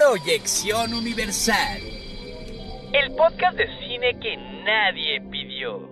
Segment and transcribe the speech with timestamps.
[0.00, 1.78] Proyección Universal.
[2.94, 4.34] El podcast de cine que
[4.64, 5.90] nadie pidió.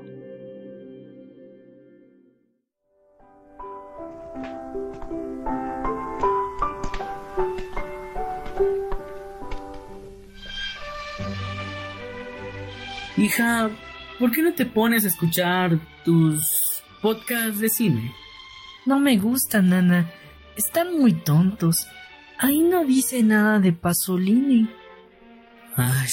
[13.18, 13.68] Hija,
[14.18, 18.14] ¿por qué no te pones a escuchar tus podcasts de cine?
[18.86, 20.10] No me gustan, Nana.
[20.56, 21.86] Están muy tontos.
[22.40, 24.70] Ahí no dice nada de Pasolini.
[25.74, 26.08] Ay,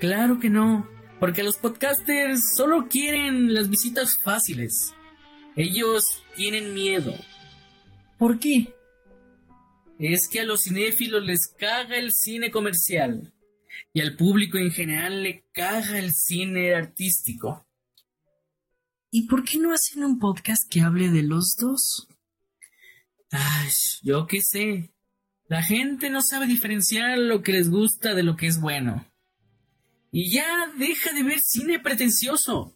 [0.00, 0.88] claro que no.
[1.20, 4.92] Porque los podcasters solo quieren las visitas fáciles.
[5.54, 6.04] Ellos
[6.34, 7.14] tienen miedo.
[8.18, 8.74] ¿Por qué?
[10.00, 13.32] Es que a los cinéfilos les caga el cine comercial.
[13.92, 17.64] Y al público en general le caga el cine artístico.
[19.10, 22.08] ¿Y por qué no hacen un podcast que hable de los dos?
[23.30, 23.70] Ay,
[24.02, 24.93] yo qué sé.
[25.48, 29.06] La gente no sabe diferenciar lo que les gusta de lo que es bueno.
[30.10, 32.72] Y ya deja de ver cine pretencioso.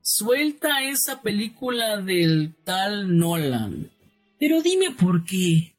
[0.00, 3.90] Suelta esa película del tal Nolan.
[4.38, 5.74] Pero dime por qué.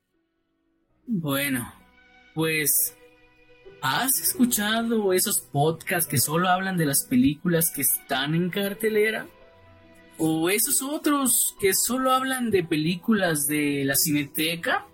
[1.06, 1.74] Bueno,
[2.34, 2.96] pues
[3.86, 9.28] ¿Has escuchado esos podcasts que solo hablan de las películas que están en cartelera?
[10.18, 14.88] ¿O esos otros que solo hablan de películas de la cineteca?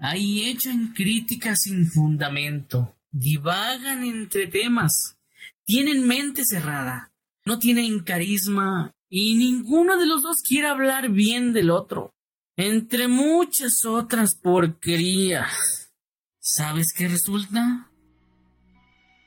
[0.00, 5.18] Ahí echan críticas sin fundamento, divagan entre temas,
[5.64, 7.12] tienen mente cerrada,
[7.44, 12.14] no tienen carisma y ninguno de los dos quiere hablar bien del otro,
[12.56, 15.92] entre muchas otras porquerías.
[16.38, 17.90] ¿Sabes qué resulta?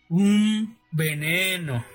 [0.09, 1.85] un veneno.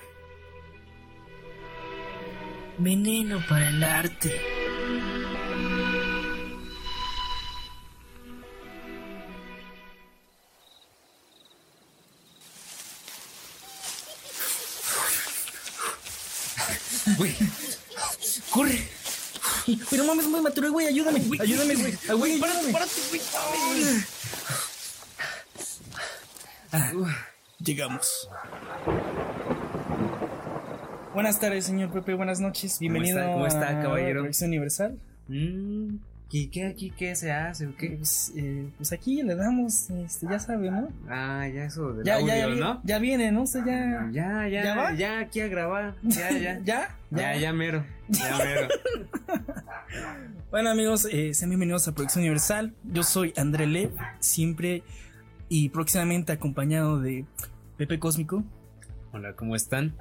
[2.77, 4.54] Veneno para el arte.
[17.17, 17.33] Güey,
[18.51, 18.79] corre.
[19.89, 21.21] Pero mames, muy maturo, güey, ayúdame.
[21.39, 21.97] Ayúdame, güey.
[22.17, 22.71] Güey, ayúdame.
[22.71, 23.21] Párate, güey.
[26.71, 26.91] Ah.
[27.59, 28.29] Llegamos.
[31.13, 32.13] Buenas tardes, señor Pepe.
[32.13, 32.77] Buenas noches.
[32.79, 34.21] Bienvenido ¿Cómo está, a caballero?
[34.21, 34.99] Proyección Universal.
[35.29, 35.95] Mm,
[36.31, 37.91] ¿y qué aquí qué se hace o qué?
[37.91, 40.89] Pues, eh, pues aquí le damos, este, ya sabe, ¿no?
[41.09, 42.81] Ah, ya eso del Ya, audio, ya, ¿no?
[42.83, 43.43] ya viene, ¿no?
[43.43, 44.09] Usted ya.
[44.11, 44.93] Ya, ya, ¿Ya va?
[44.93, 45.95] ya, aquí a grabar.
[46.03, 46.59] Ya, ya.
[46.63, 46.97] ¿Ya?
[47.11, 47.85] ya, ya mero.
[48.09, 48.67] Ya mero.
[50.51, 52.73] Bueno, amigos, eh, sean bienvenidos a Proyección Universal.
[52.85, 54.83] Yo soy André Lev, siempre
[55.49, 57.25] y próximamente acompañado de
[57.77, 58.41] Pepe Cósmico.
[59.11, 59.95] Hola, ¿cómo están?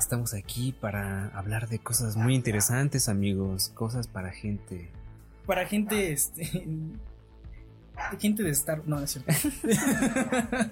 [0.00, 3.70] Estamos aquí para hablar de cosas muy interesantes, amigos.
[3.74, 4.90] Cosas para gente.
[5.50, 6.64] Para gente, este.
[8.20, 8.86] Gente de Star.
[8.86, 9.32] No, no es cierto.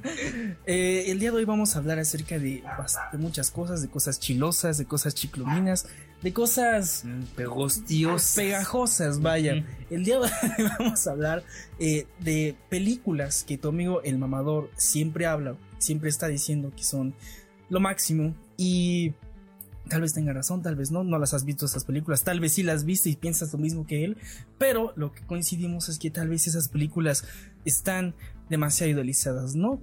[0.66, 2.62] Eh, el día de hoy vamos a hablar acerca de,
[3.10, 5.88] de muchas cosas: de cosas chilosas, de cosas chiclominas,
[6.22, 8.34] de cosas Mm, Pegostios.
[8.36, 9.64] pegajosas, vaya.
[9.90, 10.30] El día de hoy
[10.78, 11.42] vamos a hablar
[11.80, 17.14] eh, de películas que tu amigo el mamador siempre habla, siempre está diciendo que son
[17.68, 19.12] lo máximo y
[19.88, 22.54] tal vez tenga razón, tal vez no, no las has visto esas películas, tal vez
[22.54, 24.16] sí las viste y piensas lo mismo que él,
[24.58, 27.24] pero lo que coincidimos es que tal vez esas películas
[27.64, 28.14] están
[28.48, 29.80] demasiado idealizadas, ¿no?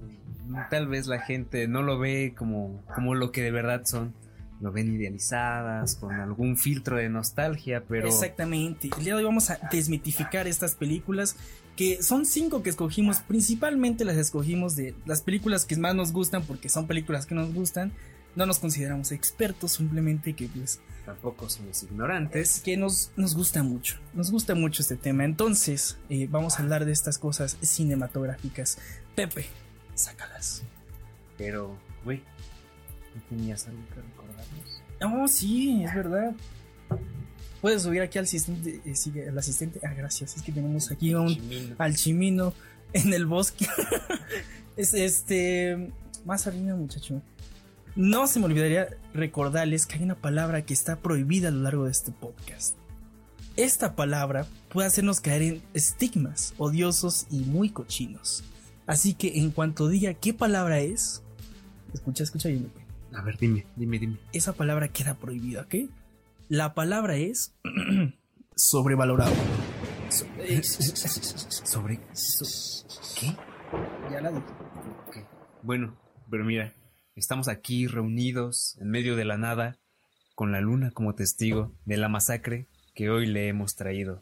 [0.69, 4.13] Tal vez la gente no lo ve como, como lo que de verdad son.
[4.61, 8.07] Lo ven idealizadas, con algún filtro de nostalgia, pero.
[8.07, 8.89] Exactamente.
[8.97, 11.35] El día de hoy vamos a desmitificar estas películas.
[11.75, 13.19] Que son cinco que escogimos.
[13.19, 16.43] Principalmente las escogimos de las películas que más nos gustan.
[16.43, 17.91] Porque son películas que nos gustan.
[18.35, 19.73] No nos consideramos expertos.
[19.73, 20.79] Simplemente que pues.
[21.05, 22.61] Tampoco somos ignorantes.
[22.61, 23.97] Que nos, nos gusta mucho.
[24.13, 25.23] Nos gusta mucho este tema.
[25.23, 25.97] Entonces.
[26.09, 28.77] eh, vamos a hablar de estas cosas cinematográficas.
[29.15, 29.45] Pepe.
[29.93, 30.63] Sácalas.
[31.37, 32.21] Pero, güey,
[33.15, 34.81] ¿no tenías algo que recordarnos?
[35.23, 36.33] Oh, sí, es verdad.
[37.61, 38.81] Puedes subir aquí al asistente.
[38.85, 39.79] eh, sigue, al asistente.
[39.83, 40.35] Ah, gracias.
[40.37, 41.75] Es que tenemos aquí a un, Chimino.
[41.77, 42.53] al chimino
[42.93, 43.67] en el bosque.
[44.77, 45.91] es este.
[46.25, 47.21] Más harina, muchacho.
[47.95, 51.85] No se me olvidaría recordarles que hay una palabra que está prohibida a lo largo
[51.85, 52.75] de este podcast.
[53.55, 58.43] Esta palabra puede hacernos caer en estigmas odiosos y muy cochinos.
[58.85, 61.23] Así que en cuanto diga qué palabra es,
[61.93, 62.69] escucha, escucha bien.
[63.13, 64.17] A ver, dime, dime, dime.
[64.33, 65.75] Esa palabra queda prohibida, ¿ok?
[66.49, 67.55] La palabra es
[68.55, 69.33] sobrevalorado.
[70.09, 72.85] So- eh, ¿Sobre so-
[73.17, 73.35] qué?
[74.11, 75.25] ya la dije.
[75.63, 75.97] Bueno,
[76.29, 76.73] pero mira,
[77.15, 79.77] estamos aquí reunidos en medio de la nada,
[80.35, 84.21] con la luna como testigo de la masacre que hoy le hemos traído.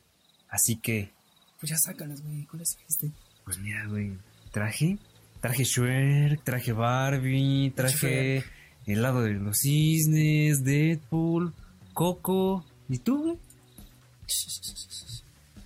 [0.49, 1.11] Así que,
[1.59, 2.45] Pues ya sácalas, güey.
[2.45, 3.11] ¿Cuál es este?
[3.45, 4.17] pues mira, güey,
[4.51, 4.97] traje
[5.41, 8.45] Traje Shrek, traje Barbie, traje
[8.85, 11.53] El lado de los cisnes, Deadpool,
[11.93, 12.63] Coco.
[12.87, 13.37] ¿Y tú, güey?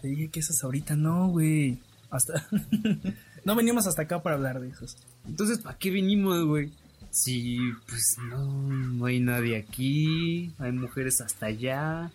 [0.01, 1.79] Te dije que esas ahorita no, güey.
[2.09, 2.47] Hasta.
[3.45, 4.97] no venimos hasta acá para hablar de esos.
[5.27, 6.71] Entonces, ¿para qué venimos, güey?
[7.23, 12.11] Si, pues no, no hay nadie aquí, hay mujeres hasta allá.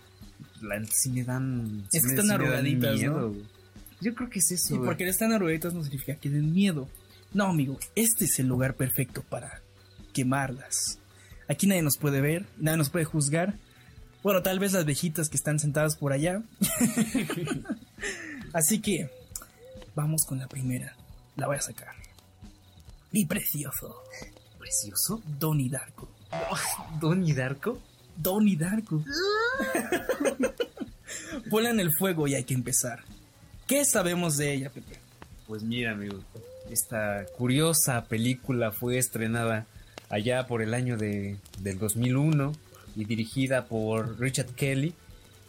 [0.61, 1.87] La sí me dan.
[1.91, 3.35] sí Es que me- están sí arrugaditas, ¿no?
[4.01, 4.75] Yo creo que es eso.
[4.75, 4.89] Y güey.
[4.89, 6.89] porque están arrugaditas no significa que den miedo.
[7.35, 9.61] No, amigo, este es el lugar perfecto para
[10.13, 10.99] quemarlas.
[11.49, 13.55] Aquí nadie nos puede ver, nadie nos puede juzgar.
[14.23, 16.43] Bueno, tal vez las viejitas que están sentadas por allá.
[18.53, 19.09] Así que
[19.95, 20.95] vamos con la primera.
[21.37, 21.95] La voy a sacar.
[23.11, 23.97] Mi precioso
[24.63, 25.21] ¿Precioso?
[25.41, 26.09] Donnie Darko.
[27.01, 27.81] ¿Donnie Darko?
[28.17, 29.03] Donnie Darko.
[31.51, 33.01] Ponla en el fuego y hay que empezar.
[33.67, 35.01] ¿Qué sabemos de ella, Pepe?
[35.49, 36.21] Pues mira, amigo,
[36.71, 39.67] esta curiosa película fue estrenada
[40.09, 42.53] allá por el año de, del 2001
[42.95, 44.95] y dirigida por Richard Kelly.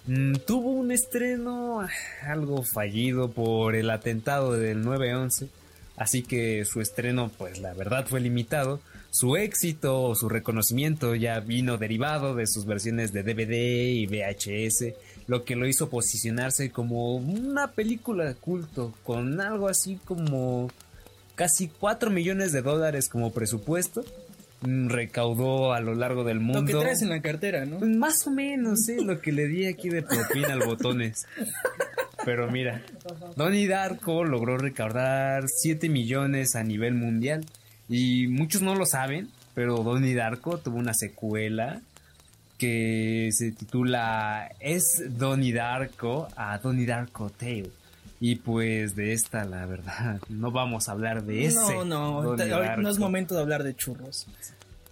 [0.08, 1.90] Mm, tuvo un estreno ah,
[2.24, 5.50] algo fallido por el atentado del 9-11,
[5.98, 8.82] así que su estreno, pues la verdad fue limitado.
[9.14, 14.96] Su éxito o su reconocimiento ya vino derivado de sus versiones de DVD y VHS,
[15.28, 20.72] lo que lo hizo posicionarse como una película de culto, con algo así como
[21.36, 24.04] casi 4 millones de dólares como presupuesto.
[24.62, 26.62] Mm, Recaudó a lo largo del mundo.
[26.62, 27.78] Lo que traes en la cartera, ¿no?
[27.78, 28.98] Pues más o menos, ¿eh?
[29.00, 31.28] Lo que le di aquí de propina al botones.
[32.26, 32.82] Pero mira,
[33.36, 37.46] Donnie Darko logró recaudar 7 millones a nivel mundial.
[37.90, 41.82] Y muchos no lo saben, pero Donnie Darko tuvo una secuela
[42.58, 47.70] que se titula Es Donnie Darko a Donnie Darko Tale.
[48.20, 51.56] Y pues de esta, la verdad, no vamos a hablar de ese.
[51.56, 54.28] No, no, Donnie no es momento de hablar de churros.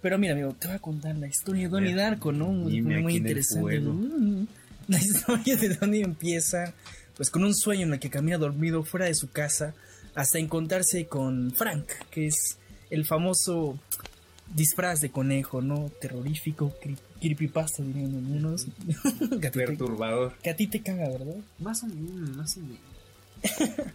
[0.02, 2.48] Pero mira, amigo, te voy a contar la historia de Donnie Darko, ¿no?
[2.48, 3.80] Muy, muy interesante.
[4.88, 6.74] La historia de Donnie empieza
[7.16, 9.74] pues con un sueño en el que camina dormido fuera de su casa
[10.14, 12.58] hasta encontrarse con Frank, que es
[12.92, 13.78] el famoso
[14.54, 15.90] disfraz de conejo, ¿no?
[16.00, 18.66] Terrorífico, cri- creepypasta dirían algunos.
[19.52, 20.36] Perturbador.
[20.42, 21.36] que a ti te caga, ¿verdad?
[21.58, 22.78] Más o menos, más o menos.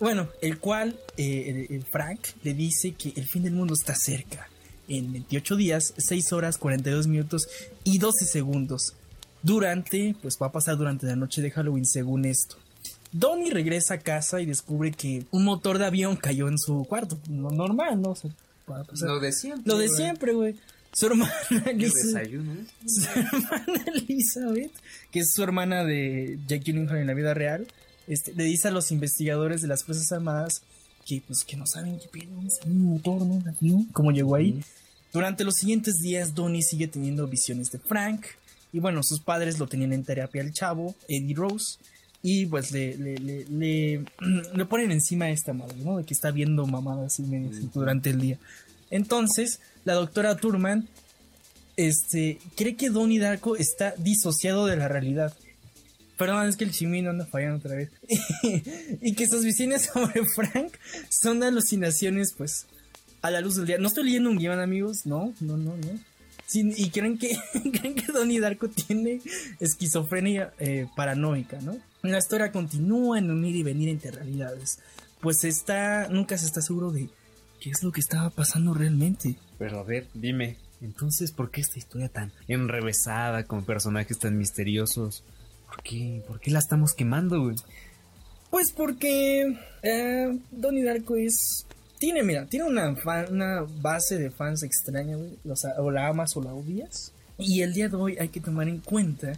[0.00, 3.96] Bueno, el cual eh, el, el Frank le dice que el fin del mundo está
[3.96, 4.48] cerca.
[4.86, 7.48] En 28 días, 6 horas, 42 minutos
[7.82, 8.94] y 12 segundos.
[9.42, 12.56] Durante, pues va a pasar durante la noche de Halloween, según esto.
[13.12, 17.18] Donnie regresa a casa y descubre que un motor de avión cayó en su cuarto.
[17.28, 18.10] Lo normal, ¿no?
[18.10, 18.30] O sea.
[19.00, 19.72] Lo de siempre.
[19.72, 20.56] Lo de siempre, güey.
[20.92, 21.32] Su hermana
[21.66, 22.64] El desayuno, ¿eh?
[22.86, 24.72] su hermana Elizabeth,
[25.10, 27.66] que es su hermana de Jack Gyllenhaal en la vida real,
[28.06, 30.62] este, le dice a los investigadores de las Fuerzas Armadas
[31.06, 33.34] que, pues, que no saben qué pedo es un motor, ¿no?
[33.34, 34.62] Un avión, ¿Cómo llegó ahí?
[35.12, 38.26] Durante los siguientes días, Donnie sigue teniendo visiones de Frank.
[38.72, 41.78] Y bueno, sus padres lo tenían en terapia al chavo, Eddie Rose.
[42.22, 44.04] Y pues le, le, le, le,
[44.54, 45.98] le ponen encima a esta madre, ¿no?
[45.98, 48.38] De que está viendo mamadas y medias durante el día.
[48.90, 50.88] Entonces, la doctora Turman
[51.76, 55.32] este, cree que Donnie Darko está disociado de la realidad.
[56.16, 57.90] Perdón, es que el chimino anda fallando otra vez.
[59.00, 60.72] y que sus visiones sobre Frank
[61.08, 62.66] son alucinaciones, pues,
[63.22, 63.78] a la luz del día.
[63.78, 65.06] No estoy leyendo un guion, amigos.
[65.06, 66.00] No, no, no, no.
[66.46, 67.38] Sí, y creen que,
[67.72, 69.20] creen que Donnie Darko tiene
[69.60, 71.78] esquizofrenia eh, paranoica, ¿no?
[72.02, 74.78] La historia continúa en un ir y venir entre realidades.
[75.20, 77.08] Pues está, nunca se está seguro de
[77.60, 79.34] qué es lo que estaba pasando realmente.
[79.58, 85.24] Pero a ver, dime, entonces, ¿por qué esta historia tan enrevesada con personajes tan misteriosos?
[85.66, 86.22] ¿Por qué?
[86.26, 87.56] ¿Por qué la estamos quemando, güey?
[88.50, 91.66] Pues porque eh, Donnie Darko es.
[91.98, 95.36] Tiene, mira, tiene una, fan- una base de fans extraña, güey.
[95.50, 97.12] O sea, o la amas o la odias.
[97.38, 99.32] Y el día de hoy hay que tomar en cuenta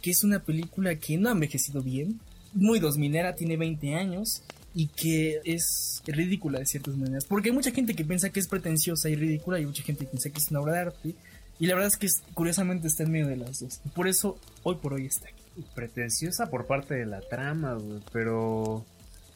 [0.00, 2.20] que es una película que no ha envejecido bien.
[2.52, 4.42] Muy 2000era, tiene 20 años.
[4.72, 7.24] Y que es ridícula de ciertas maneras.
[7.24, 9.58] Porque hay mucha gente que piensa que es pretenciosa y ridícula.
[9.58, 11.14] Y mucha gente que piensa que es una obra de arte.
[11.58, 13.80] Y la verdad es que curiosamente está en medio de las dos.
[13.94, 15.64] Por eso, hoy por hoy está aquí.
[15.74, 17.78] Pretenciosa por parte de la trama,
[18.12, 18.86] pero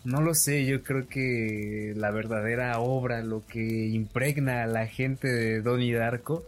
[0.05, 5.29] no lo sé, yo creo que la verdadera obra, lo que impregna a la gente
[5.29, 6.45] de Donnie Darko,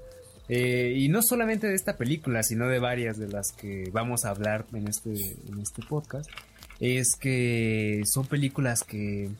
[0.48, 4.30] eh, y no solamente de esta película, sino de varias de las que vamos a
[4.30, 6.30] hablar en este, en este podcast,
[6.80, 9.30] es que son películas que,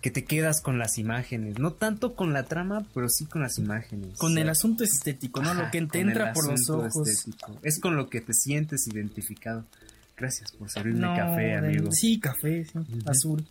[0.00, 3.58] que te quedas con las imágenes, no tanto con la trama, pero sí con las
[3.58, 4.18] imágenes.
[4.18, 5.50] Con O sea, el asunto estético, ¿no?
[5.50, 7.08] Ajá, lo que te entra por los ojos.
[7.08, 7.58] estético.
[7.62, 9.64] Es con lo que te sientes identificado.
[10.16, 11.90] Gracias por servirme No, café, amigo.
[11.92, 13.46] Sí, café, sí, azul.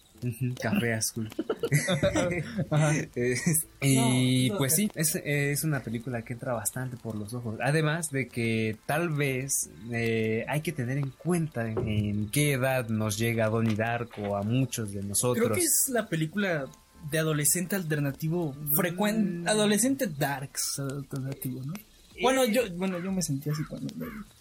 [0.62, 1.30] Café azul.
[3.16, 7.34] Es- y No, no, pues sí, es, es una película que entra bastante por los
[7.34, 7.58] ojos.
[7.62, 12.90] Además de que tal vez eh, hay que tener en cuenta en, en qué edad
[12.90, 15.46] nos llega Donnie Darko a muchos de nosotros.
[15.46, 16.66] Creo que es la película
[17.10, 19.48] de adolescente alternativo frecuente, Mm.
[19.48, 21.74] adolescente darks alternativo, ¿no?
[22.22, 23.94] Bueno, yo, bueno, yo me sentí así cuando.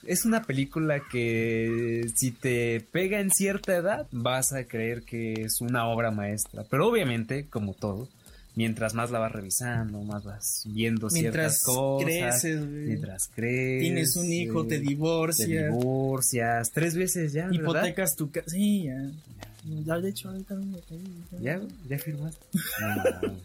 [0.06, 5.60] Es una película que si te pega en cierta edad vas a creer que es
[5.60, 6.64] una obra maestra.
[6.68, 8.08] Pero obviamente, como todo,
[8.54, 12.04] mientras más la vas revisando, más vas viendo Mientras ciertas cosas.
[12.04, 13.80] creces, güey, mientras creces.
[13.80, 16.70] tienes un hijo, te eh, te divorcias, divorcias.
[16.72, 17.62] Tres veces ya, ¿verdad?
[17.62, 18.48] hipotecas tu casa.
[18.48, 19.10] Sí, ya.
[19.84, 21.02] Ya, de hecho, ahorita me caí,
[21.40, 21.60] ¿Ya?
[21.88, 22.46] ¿Ya firmaste?
[22.80, 22.94] No,
[23.28, 23.38] no.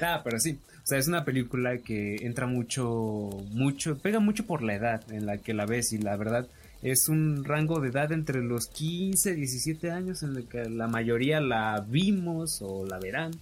[0.00, 0.58] Ah, pero sí.
[0.82, 5.26] O sea, es una película que entra mucho, mucho, pega mucho por la edad en
[5.26, 6.48] la que la ves y la verdad
[6.82, 11.40] es un rango de edad entre los 15, 17 años en el que la mayoría
[11.40, 13.32] la vimos o la verán.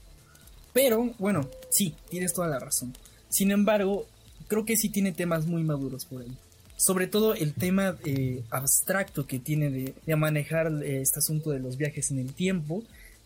[0.72, 2.92] Pero, bueno, sí, tienes toda la razón.
[3.30, 4.06] Sin embargo,
[4.46, 6.36] creo que sí tiene temas muy maduros por ahí.
[6.80, 11.76] Sobre todo el tema eh, abstracto que tiene de, manejar eh, este asunto de los
[11.76, 12.82] viajes en el tiempo.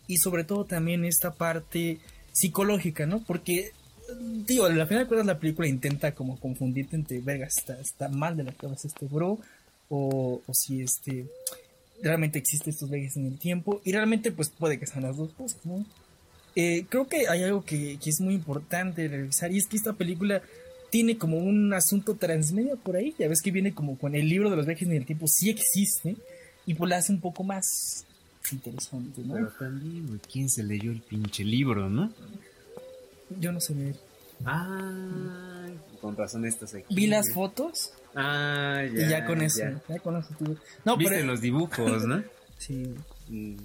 [0.07, 1.99] Y sobre todo también esta parte
[2.33, 3.23] psicológica, ¿no?
[3.23, 3.71] Porque,
[4.45, 8.35] digo, al final de cuentas la película intenta como confundirte entre, verga, está, está mal
[8.35, 9.39] de la cabeza este bro.
[9.87, 11.25] O, o si este
[12.01, 13.81] realmente existen estos viajes en el tiempo.
[13.85, 15.85] Y realmente pues puede que sean las dos cosas, ¿no?
[16.57, 19.93] Eh, creo que hay algo que, que es muy importante revisar y es que esta
[19.93, 20.41] película
[20.95, 23.13] tiene como un asunto transmedia por ahí.
[23.19, 25.49] Ya ves que viene como con el libro de los viajes en el tiempo, sí
[25.49, 26.15] existe
[26.65, 28.05] y pues la hace un poco más
[28.49, 29.33] interesante, ¿no?
[29.33, 32.13] Pero también, ¿quién se leyó el pinche libro, no?
[33.41, 33.97] Yo no sé leer.
[34.45, 35.67] Ah,
[35.99, 36.95] con razón estás aquí.
[36.95, 39.05] Vi las fotos Ah, ya.
[39.05, 39.81] y ya con eso, ya.
[39.89, 40.55] ya, con eso tuve.
[40.85, 42.23] No, Viste pero los dibujos, ¿no?
[42.57, 42.95] sí.
[43.27, 43.57] Mm.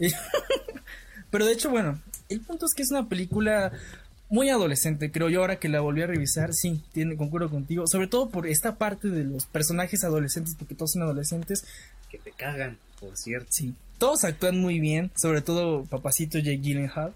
[1.30, 1.98] Pero de hecho, bueno,
[2.28, 3.72] el punto es que es una película
[4.32, 8.06] muy adolescente, creo yo, ahora que la volví a revisar, sí, tiene, concuerdo contigo, sobre
[8.06, 11.66] todo por esta parte de los personajes adolescentes, porque todos son adolescentes,
[12.10, 13.48] Que te cagan, por cierto.
[13.50, 17.12] sí, todos actúan muy bien, sobre todo Papacito Jake Gyllenhaal,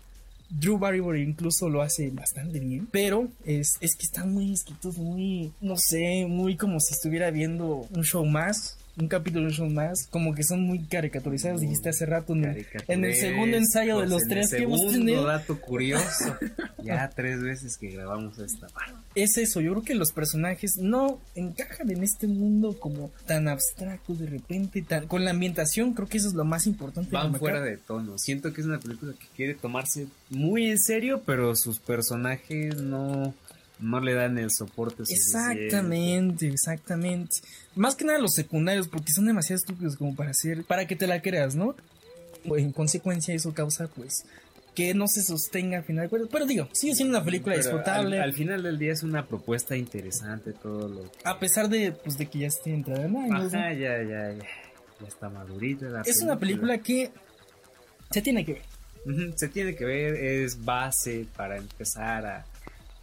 [0.51, 5.55] Drew Barrymore incluso lo hace bastante bien, pero es, es que están muy escritos, muy,
[5.63, 10.35] no sé, muy como si estuviera viendo un show más, un capítulo show más, como
[10.35, 14.23] que son muy caricaturizados, dijiste hace rato en el, en el segundo ensayo de los
[14.23, 15.25] en tres el que hemos tenido.
[15.25, 16.37] dato curioso.
[16.83, 18.95] ya tres veces que grabamos esta parte.
[19.15, 24.15] es eso, yo creo que los personajes no encajan en este mundo como tan abstracto
[24.15, 27.11] de repente, tan, con la ambientación, creo que eso es lo más importante.
[27.12, 28.19] Van fuera de tono.
[28.19, 33.35] Siento que es una película que quiere tomarse muy en serio, pero sus personajes no,
[33.78, 35.66] no le dan el soporte suficiente.
[35.66, 37.37] Exactamente, exactamente.
[37.75, 41.06] Más que nada los secundarios, porque son demasiado estúpidos como para hacer, para que te
[41.06, 41.75] la creas, ¿no?
[42.45, 44.25] En consecuencia eso causa, pues,
[44.75, 46.30] que no se sostenga al final de cuentas.
[46.33, 48.18] Pero digo, sigue siendo una película Pero disfrutable.
[48.18, 51.18] Al, al final del día es una propuesta interesante todo lo que...
[51.25, 53.59] A pesar de, pues, de que ya esté entrada en años, ¿no?
[53.59, 54.47] Ajá, ya, ya, ya.
[55.00, 57.11] Ya está madurita la Es una película que
[58.11, 58.62] se tiene que ver.
[59.37, 62.47] Se tiene que ver, es base para empezar a,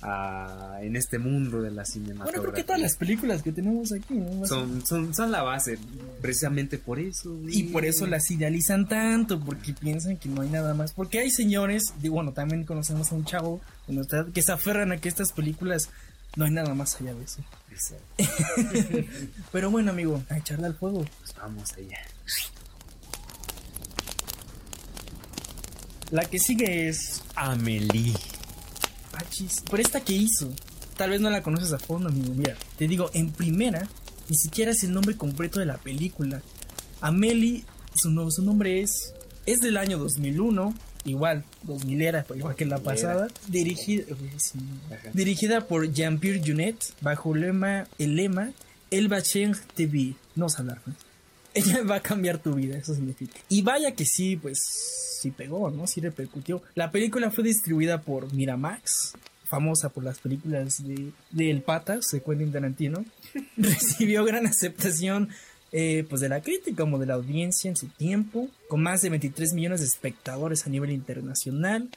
[0.03, 2.25] a- en este mundo de la cinematografía.
[2.25, 4.45] Bueno, creo que todas las películas que tenemos aquí, ¿no?
[4.45, 5.79] son, son, son la base,
[6.21, 7.33] precisamente por eso.
[7.35, 7.57] güey.
[7.59, 10.91] Y por eso las idealizan tanto, porque piensan que no hay nada más.
[10.93, 14.51] Porque hay señores, y bueno, también conocemos a un chavo de nuestra edad, que se
[14.51, 15.89] aferran a que estas películas
[16.35, 17.41] no hay nada más allá de eso.
[17.71, 19.07] Exacto.
[19.51, 21.05] Pero bueno, amigo, a echarle al fuego.
[21.21, 21.97] Pues vamos allá.
[26.11, 28.13] La que sigue es Amelie.
[29.13, 29.61] Pachis.
[29.61, 30.51] Por esta que hizo,
[30.97, 32.33] tal vez no la conoces a fondo, amigo.
[32.33, 33.87] Mira, te digo, en primera,
[34.29, 36.41] ni siquiera es el nombre completo de la película.
[36.99, 37.63] Amelie,
[37.95, 39.13] su, no- su nombre es.
[39.45, 40.73] Es del año 2001,
[41.05, 43.27] igual, 2000 era, igual que la pasada.
[43.47, 44.05] Dirigida,
[44.37, 44.57] sí.
[45.13, 48.51] Dirigida por Jean-Pierre Junet, bajo el lema, el lema
[48.89, 49.21] El va
[49.75, 50.15] TV.
[50.35, 50.93] No sé hablar, ¿no?
[51.73, 53.39] Ella va a cambiar tu vida, eso significa.
[53.49, 54.59] Y vaya que sí, pues
[55.21, 55.87] sí pegó, ¿no?
[55.87, 56.61] Sí repercutió.
[56.75, 59.13] La película fue distribuida por Miramax,
[59.45, 63.05] famosa por las películas de, de El Patas, de Quentin Tarantino.
[63.57, 65.29] Recibió gran aceptación
[65.71, 69.09] eh, pues de la crítica como de la audiencia en su tiempo, con más de
[69.09, 71.89] 23 millones de espectadores a nivel internacional.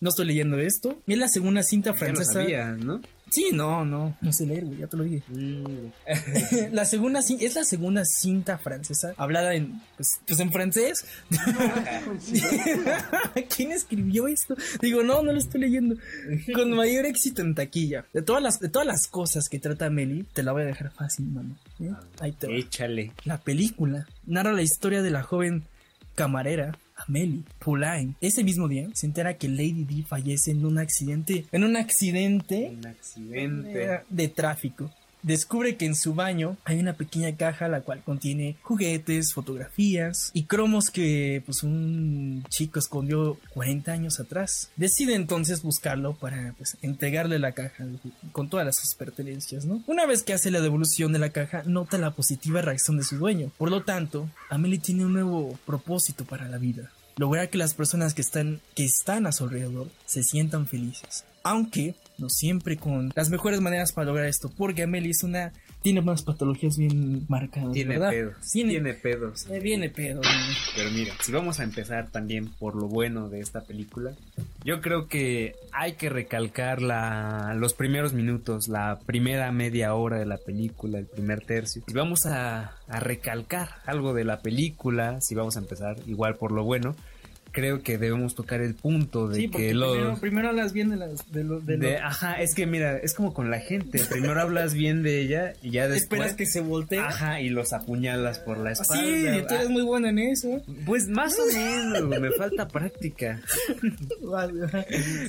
[0.00, 0.98] No estoy leyendo esto.
[1.06, 2.32] Y es la segunda cinta Ya lo francesa.
[2.32, 3.00] sabía, ¿no?
[3.32, 5.22] Sí, no, no, no sé leer, güey, ya te lo dije.
[5.28, 5.86] Mm,
[6.72, 11.06] la segunda es la segunda cinta francesa hablada en pues, pues en francés.
[13.56, 14.54] ¿Quién escribió esto?
[14.82, 15.96] Digo, no, no lo estoy leyendo.
[16.54, 18.04] Con mayor éxito en taquilla.
[18.12, 20.92] De todas las de todas las cosas que trata Meli, te la voy a dejar
[20.92, 21.56] fácil, mano.
[21.80, 21.90] ¿eh?
[22.20, 22.52] Ahí te va.
[22.52, 23.12] Échale.
[23.24, 25.64] La película narra la historia de la joven
[26.14, 26.76] camarera
[27.08, 28.14] Amelie Pauline.
[28.20, 32.72] Ese mismo día se entera que Lady D fallece en un accidente, en un accidente
[32.78, 34.00] Un accidente.
[34.08, 34.90] de tráfico.
[35.22, 40.44] Descubre que en su baño hay una pequeña caja la cual contiene juguetes, fotografías y
[40.44, 44.70] cromos que pues un chico escondió 40 años atrás.
[44.76, 47.86] Decide entonces buscarlo para pues entregarle la caja
[48.32, 49.82] con todas sus pertenencias, ¿no?
[49.86, 53.16] Una vez que hace la devolución de la caja, nota la positiva reacción de su
[53.16, 53.52] dueño.
[53.58, 56.90] Por lo tanto, Amelie tiene un nuevo propósito para la vida.
[57.16, 61.24] Lograr que las personas que están, que están a su alrededor se sientan felices.
[61.42, 65.52] Aunque no siempre con las mejores maneras para lograr esto, porque Amelie es una
[65.82, 68.10] tiene unas patologías bien marcadas, Tiene ¿verdad?
[68.10, 68.36] pedos.
[68.52, 69.50] Tiene, Tiene pedos.
[69.50, 70.20] eh, viene pedo.
[70.76, 74.12] Pero mira, si vamos a empezar también por lo bueno de esta película,
[74.64, 80.26] yo creo que hay que recalcar la, los primeros minutos, la primera media hora de
[80.26, 81.82] la película, el primer tercio.
[81.84, 86.52] Si vamos a, a recalcar algo de la película, si vamos a empezar igual por
[86.52, 86.94] lo bueno,
[87.52, 89.92] creo que debemos tocar el punto de Sí, que los...
[89.92, 92.96] primero, primero hablas bien de las de lo, de lo- de- ajá, es que mira,
[92.98, 94.00] es como con la gente.
[94.10, 96.02] Primero hablas bien de ella y ya después.
[96.20, 96.98] esperas que se voltee.
[96.98, 99.04] Ajá, y los apuñalas por la espalda.
[99.04, 100.62] sí, tú eres muy bueno en eso.
[100.86, 103.40] Pues más o menos, me falta práctica.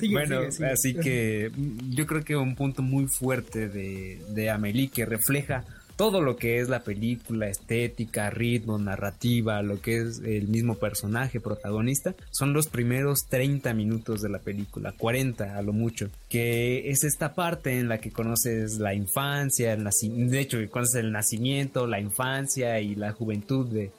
[0.00, 0.66] Sigue, bueno, sigue, sigue.
[0.70, 1.50] así que
[1.90, 5.64] yo creo que un punto muy fuerte de, de Amelie que refleja
[5.96, 11.40] todo lo que es la película, estética, ritmo, narrativa, lo que es el mismo personaje
[11.40, 17.04] protagonista, son los primeros 30 minutos de la película, 40 a lo mucho, que es
[17.04, 22.00] esta parte en la que conoces la infancia, el de hecho, conoces el nacimiento, la
[22.00, 23.90] infancia y la juventud de,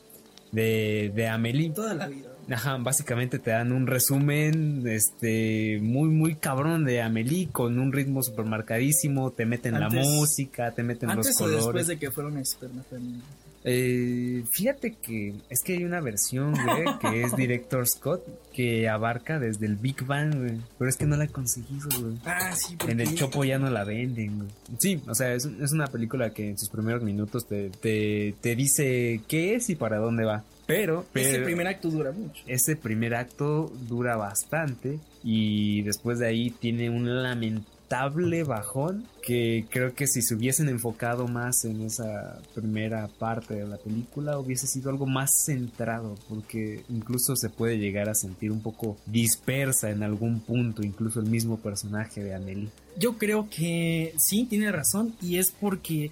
[0.52, 1.70] de, de Amelie.
[1.70, 2.35] toda la vida.
[2.50, 8.22] Ajá, básicamente te dan un resumen este muy muy cabrón de Amelie con un ritmo
[8.22, 12.38] super marcadísimo, te meten la música, te meten los Antes o después de que fueron
[12.38, 13.24] espermatozoides.
[13.68, 18.22] Eh, fíjate que es que hay una versión, güey, que es Director Scott
[18.54, 22.16] que abarca desde el Big Bang, güey, pero es que no la he conseguido, güey.
[22.26, 24.50] Ah, sí, En el Chopo ya no la venden, güey.
[24.78, 28.56] Sí, o sea, es, es una película que en sus primeros minutos te, te, te
[28.56, 30.44] dice qué es y para dónde va.
[30.66, 32.44] Pero, ese primer acto dura mucho.
[32.48, 39.94] ese primer acto dura bastante y después de ahí tiene un lamentable bajón que creo
[39.94, 44.90] que si se hubiesen enfocado más en esa primera parte de la película hubiese sido
[44.90, 50.40] algo más centrado porque incluso se puede llegar a sentir un poco dispersa en algún
[50.40, 52.70] punto incluso el mismo personaje de Amelie.
[52.98, 56.12] Yo creo que sí, tiene razón y es porque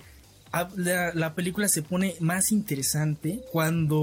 [0.76, 3.98] la, la película se pone más interesante cuando...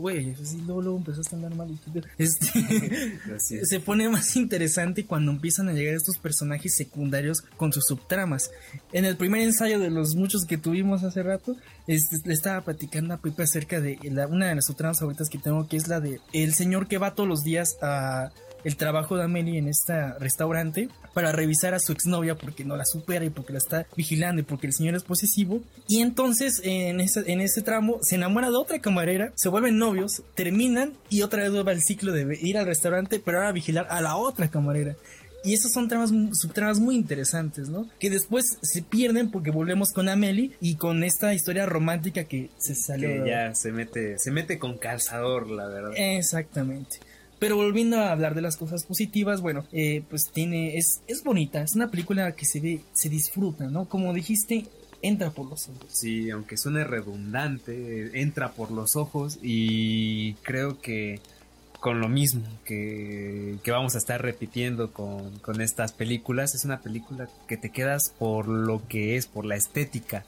[0.00, 1.68] Güey, sí, luego, luego empezaste a andar mal.
[2.18, 8.50] Este, se pone más interesante cuando empiezan a llegar estos personajes secundarios con sus subtramas.
[8.92, 13.14] En el primer ensayo de los muchos que tuvimos hace rato, este, le estaba platicando
[13.14, 16.00] a Pepe acerca de la- una de las subtramas favoritas que tengo, que es la
[16.00, 18.30] de el señor que va todos los días a
[18.64, 22.84] el trabajo de Amelie en este restaurante para revisar a su exnovia porque no la
[22.84, 25.62] supera y porque la está vigilando y porque el señor es posesivo.
[25.88, 30.22] Y entonces en ese, en ese tramo se enamora de otra camarera, se vuelven novios,
[30.34, 34.00] terminan y otra vez vuelve el ciclo de ir al restaurante, pero ahora vigilar a
[34.00, 34.96] la otra camarera.
[35.44, 37.88] Y esas son tramas, subtramas muy interesantes, ¿no?
[38.00, 42.74] Que después se pierden porque volvemos con Amelie y con esta historia romántica que se
[42.74, 43.24] salió.
[43.24, 45.92] Que ya se mete, se mete con calzador, la verdad.
[45.96, 46.98] Exactamente.
[47.38, 51.62] Pero volviendo a hablar de las cosas positivas, bueno, eh, pues tiene, es, es bonita,
[51.62, 53.88] es una película que se ve, se disfruta, ¿no?
[53.88, 54.66] Como dijiste,
[55.02, 55.86] entra por los ojos.
[55.88, 61.20] Sí, aunque suene redundante, entra por los ojos y creo que
[61.80, 66.80] con lo mismo que, que vamos a estar repitiendo con, con estas películas, es una
[66.80, 70.24] película que te quedas por lo que es, por la estética,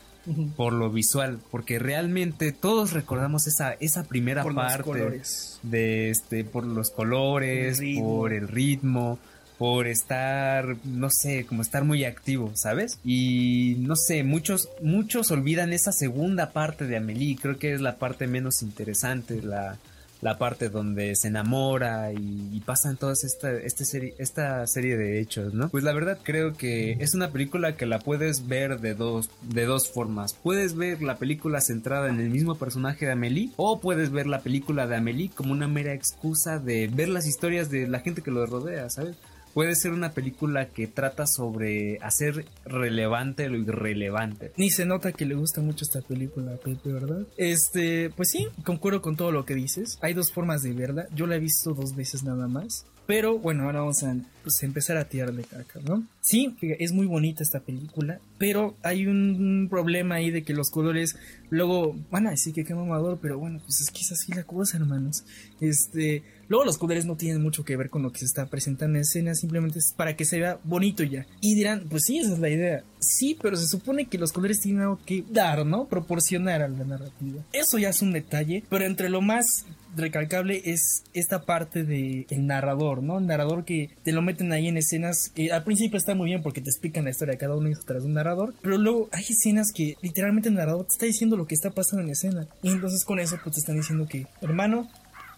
[0.56, 5.60] por lo visual, porque realmente todos recordamos esa, esa primera por los parte colores.
[5.62, 9.18] de este, por los colores, El por el ritmo,
[9.58, 12.98] por estar, no sé, como estar muy activo, ¿sabes?
[13.04, 17.96] Y no sé, muchos, muchos olvidan esa segunda parte de Amelie, creo que es la
[17.96, 19.76] parte menos interesante, la,
[20.20, 25.20] la parte donde se enamora y, y pasan todas esta, este serie, esta serie de
[25.20, 25.68] hechos, ¿no?
[25.68, 29.64] Pues la verdad creo que es una película que la puedes ver de dos, de
[29.64, 30.34] dos formas.
[30.34, 34.40] Puedes ver la película centrada en el mismo personaje de Amelie o puedes ver la
[34.40, 38.30] película de Amelie como una mera excusa de ver las historias de la gente que
[38.30, 39.16] lo rodea, ¿sabes?
[39.54, 44.52] Puede ser una película que trata sobre hacer relevante lo irrelevante.
[44.56, 47.26] Ni se nota que le gusta mucho esta película Pepe, ¿verdad?
[47.36, 49.98] Este, pues sí, concuerdo con todo lo que dices.
[50.02, 51.06] Hay dos formas de verla.
[51.14, 52.86] Yo la he visto dos veces nada más.
[53.10, 56.06] Pero bueno, ahora vamos a pues empezar a tirarle caca, ¿no?
[56.20, 61.16] Sí, es muy bonita esta película, pero hay un problema ahí de que los colores
[61.50, 64.44] luego van a decir que qué mamador, pero bueno, pues es que es así la
[64.44, 65.24] cosa, hermanos.
[65.60, 68.96] Este, luego los colores no tienen mucho que ver con lo que se está presentando
[68.96, 71.26] en escena, simplemente es para que se vea bonito ya.
[71.40, 72.84] Y dirán, pues sí, esa es la idea.
[73.00, 75.86] Sí, pero se supone que los colores tienen algo que dar, ¿no?
[75.88, 77.42] Proporcionar a la narrativa.
[77.52, 79.64] Eso ya es un detalle, pero entre lo más
[79.96, 83.18] recalcable es esta parte de el narrador, ¿no?
[83.18, 86.42] El narrador que te lo meten ahí en escenas que al principio está muy bien
[86.42, 89.72] porque te explican la historia de cada uno tras un narrador, pero luego hay escenas
[89.74, 93.04] que literalmente el narrador te está diciendo lo que está pasando en escena y entonces
[93.04, 94.88] con eso pues te están diciendo que, hermano,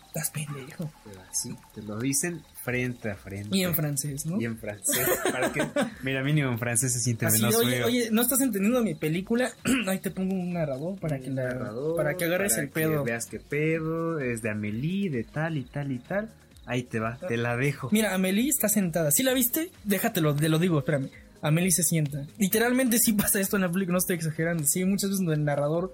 [0.07, 0.91] estás pendejo.
[1.33, 3.57] Sí, te lo dicen frente a frente.
[3.57, 4.41] Y en francés, ¿no?
[4.41, 5.07] Y en francés.
[5.31, 5.63] Para que,
[6.03, 7.87] mira, mínimo en francés se siente Así, menos oye, feo.
[7.87, 9.51] oye, no estás entendiendo mi película,
[9.89, 13.05] ahí te pongo un narrador para que la, narrador, para que agarres para el pedo.
[13.05, 16.31] Que veas qué pedo, es de Amelie, de tal y tal y tal.
[16.65, 17.89] Ahí te va, te la dejo.
[17.91, 19.11] Mira, Amelie está sentada.
[19.11, 19.71] ¿Sí la viste?
[19.83, 21.11] Déjatelo, te lo digo, espérame.
[21.43, 22.25] Amelie se sienta.
[22.39, 24.63] Literalmente sí pasa esto en la película, no estoy exagerando.
[24.65, 25.93] Sí, muchas veces el narrador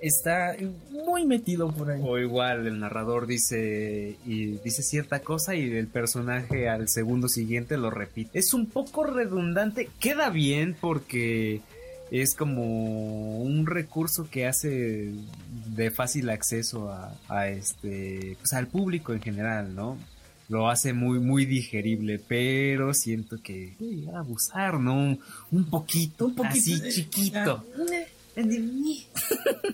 [0.00, 0.54] está
[0.90, 2.00] muy metido por ahí.
[2.04, 7.78] O igual el narrador dice y dice cierta cosa y el personaje al segundo siguiente
[7.78, 8.38] lo repite.
[8.38, 11.62] Es un poco redundante, queda bien porque
[12.10, 15.10] es como un recurso que hace
[15.74, 19.96] de fácil acceso a, a este pues al público en general, ¿no?
[20.52, 25.16] Lo hace muy muy digerible, pero siento que puede llegar a abusar, ¿no?
[25.50, 27.64] Un, poquito, Un poquito, así eh, chiquito.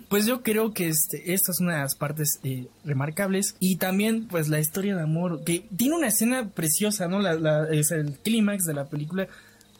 [0.08, 3.54] Pues yo creo que este, esta es una de las partes eh, remarcables.
[3.60, 7.20] Y también, pues, la historia de amor, que tiene una escena preciosa, ¿no?
[7.20, 9.28] La, la- es el clímax de la película,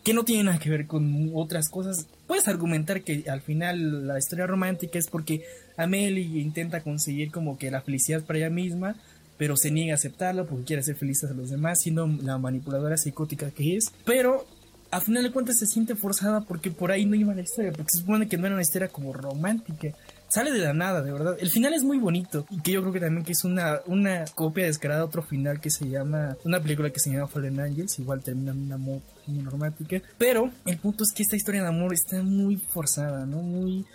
[0.05, 2.07] que no tiene nada que ver con otras cosas.
[2.27, 5.43] Puedes argumentar que al final la historia romántica es porque
[5.77, 8.97] Amelie intenta conseguir como que la felicidad para ella misma,
[9.39, 12.97] pero se niega a aceptarla porque quiere hacer felices a los demás, siendo la manipuladora
[12.97, 13.93] psicótica que es.
[14.05, 14.47] Pero
[14.91, 17.91] a final de cuentas se siente forzada porque por ahí no iba la historia, porque
[17.93, 19.95] se supone que no era una historia como romántica.
[20.29, 21.37] Sale de la nada, de verdad.
[21.41, 24.25] El final es muy bonito y que yo creo que también que es una, una
[24.35, 27.99] copia descarada de otro final que se llama, una película que se llama Fallen Angels,
[27.99, 30.03] igual termina en una amor muy romántica.
[30.19, 33.39] Pero el punto es que esta historia de amor está muy forzada, ¿no?
[33.39, 33.87] Muy...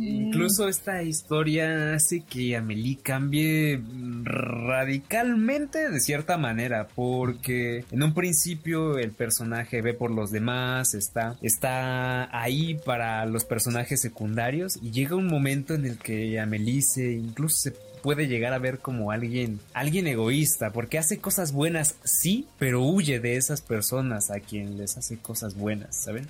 [0.00, 3.82] Incluso esta historia hace que Amelie cambie
[4.22, 11.36] radicalmente de cierta manera, porque en un principio el personaje ve por los demás, está,
[11.42, 17.12] está ahí para los personajes secundarios y llega un momento en el que Amelie se
[17.12, 17.70] incluso se
[18.02, 23.18] puede llegar a ver como alguien, alguien egoísta, porque hace cosas buenas, sí, pero huye
[23.18, 26.28] de esas personas a quien les hace cosas buenas, ¿saben?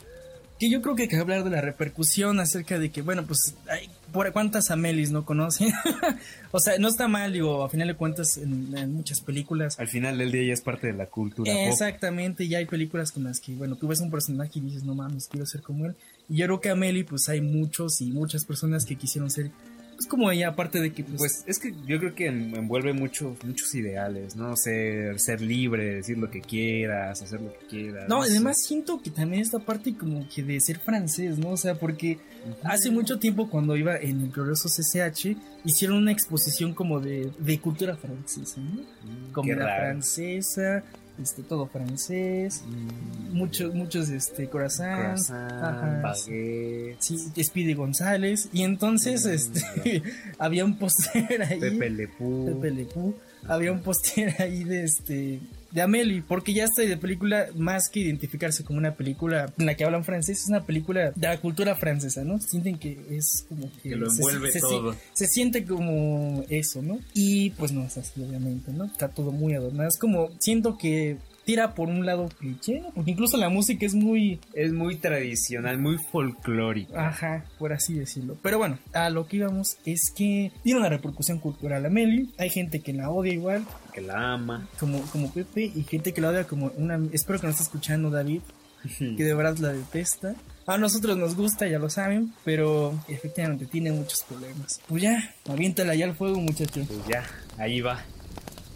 [0.58, 3.54] Que yo creo que hay que hablar de la repercusión acerca de que, bueno, pues,
[3.70, 5.72] hay, ¿por cuántas Amelis no conocen?
[6.50, 9.78] o sea, no está mal, digo, a final de cuentas, en, en muchas películas.
[9.78, 11.52] Al final del día ya es parte de la cultura.
[11.52, 11.62] pop.
[11.68, 14.94] Exactamente, ya hay películas con las que, bueno, tú ves un personaje y dices, no
[14.94, 15.94] mames, quiero ser como él.
[16.28, 19.50] Y yo creo que Amelie, pues, hay muchos y muchas personas que quisieron ser,
[19.98, 22.92] pues, como ella, aparte de que, pues, Pues es que yo creo que en- envuelve
[22.92, 24.56] muchos muchos ideales, ¿no?
[24.56, 28.08] Ser, ser libre, decir lo que quieras, hacer lo que quieras.
[28.08, 28.30] No, sé.
[28.30, 31.50] además siento que también esta parte como que de ser francés, ¿no?
[31.50, 32.20] O sea, porque
[32.62, 37.58] hace mucho tiempo cuando iba en el glorioso CCH, hicieron una exposición como de, de
[37.58, 38.82] cultura francesa, ¿no?
[38.82, 40.84] Mm, Comida francesa,
[41.22, 48.62] este, todo francés, Mm, muchos, muchos, este, croissants, croissant, ajá, baguette, sí, Speedy González, y
[48.62, 50.02] entonces, Mm, este,
[50.38, 51.60] había un póster ahí.
[51.60, 52.46] Pepe Le Pew.
[52.46, 53.14] Pepe Le Pew,
[53.46, 58.00] había un póster ahí de este de Amelie, porque ya está de película más que
[58.00, 61.74] identificarse como una película en la que hablan francés, es una película de la cultura
[61.76, 62.40] francesa, ¿no?
[62.40, 64.96] Sienten que es como que, Que lo envuelve se, todo.
[65.12, 66.98] Se, siente como eso, ¿no?
[67.14, 68.86] Y pues no es así, obviamente, ¿no?
[68.86, 69.88] Está todo muy adornado.
[69.88, 72.90] Es como, siento que tira por un lado cliché, ¿no?
[72.90, 77.08] Porque incluso la música es muy, Es muy tradicional, muy folclórica.
[77.08, 78.36] Ajá, por así decirlo.
[78.42, 82.26] Pero bueno, a lo que íbamos es que tiene una repercusión cultural Amelie.
[82.36, 84.68] Hay gente que la odia igual, Que la ama.
[84.78, 87.00] como, como Pepe, y gente que la odia como una...
[87.14, 88.42] Espero que nos esté escuchando David,
[88.98, 90.34] que de verdad la detesta.
[90.66, 94.82] A nosotros nos gusta, ya lo saben, pero efectivamente tiene muchos problemas.
[94.86, 96.84] Pues ya, aviéntala ya al fuego, muchacho.
[96.86, 97.24] Pues ya,
[97.56, 98.04] ahí va.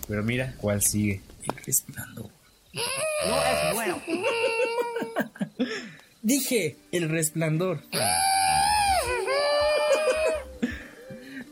[0.09, 1.21] Pero mira, ¿cuál sigue?
[1.43, 2.31] El resplandor.
[6.23, 7.81] Dije, el resplandor.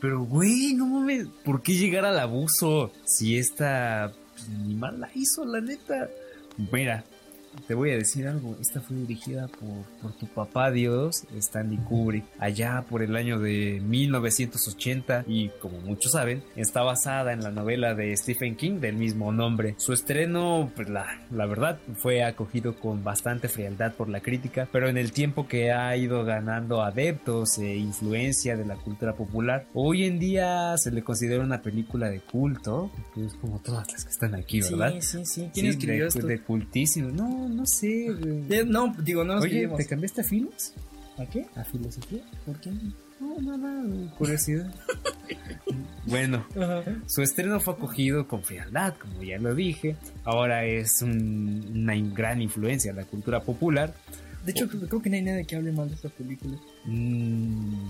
[0.00, 2.92] Pero, güey, no mames, ¿por qué llegar al abuso?
[3.04, 4.12] Si esta
[4.64, 6.08] ni mal la hizo, la neta.
[6.72, 7.04] Mira,
[7.66, 8.56] te voy a decir algo.
[8.60, 13.80] Esta fue dirigida por, por tu papá Dios, Stanley Kubrick, allá por el año de
[13.84, 19.32] 1980 y como muchos saben, está basada en la novela de Stephen King del mismo
[19.32, 19.74] nombre.
[19.78, 24.88] Su estreno, pues la, la verdad, fue acogido con bastante frialdad por la crítica, pero
[24.88, 30.04] en el tiempo que ha ido ganando adeptos e influencia de la cultura popular, hoy
[30.04, 34.10] en día se le considera una película de culto, que es como todas las que
[34.10, 34.92] están aquí, ¿verdad?
[35.00, 35.50] Sí, sí, sí.
[35.52, 36.26] ¿Quién Sí, escribió de, esto?
[36.26, 37.10] de cultísimo.
[37.10, 38.08] No, no sé.
[38.12, 38.44] güey.
[38.50, 39.68] Eh, No, digo, no lo Oye.
[39.76, 40.72] ¿te cambiaste a filos?
[41.18, 41.46] ¿A qué?
[41.56, 42.22] ¿A filosofía?
[42.46, 42.70] ¿Por qué?
[43.20, 44.72] No, nada, curiosidad.
[46.06, 46.82] bueno, Ajá.
[47.06, 49.96] su estreno fue acogido con frialdad, como ya lo dije.
[50.24, 53.94] Ahora es un- una gran influencia en la cultura popular.
[54.44, 56.56] De hecho, creo, creo que no hay nadie que hable mal de esta película.
[56.86, 57.88] Mm,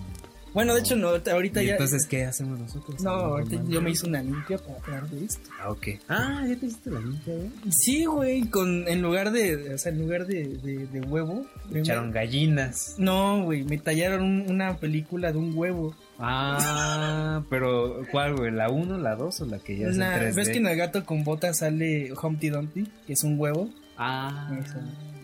[0.52, 1.72] Bueno, de hecho, no, ahorita ¿y ya.
[1.72, 3.00] entonces, ¿qué hacemos nosotros?
[3.02, 5.48] No, ¿Hablamos ahorita yo me hice una limpia para hablar de esto.
[5.60, 5.86] Ah, ok.
[6.08, 7.50] Ah, ya te hiciste la limpia, güey.
[7.70, 11.80] Sí, güey, con en lugar de, o sea, en lugar de, de, de huevo, me-
[11.80, 12.96] Echaron gallinas.
[12.98, 15.94] No, güey, me tallaron un- una película de un huevo.
[16.18, 18.50] Ah, pero ¿cuál, güey?
[18.50, 20.34] ¿La 1, la 2 o la que ya es en Una- 3D?
[20.34, 24.50] ¿Ves que en el gato con botas sale Humpty Dumpty, que es un huevo, Ah,
[24.58, 24.78] Eso.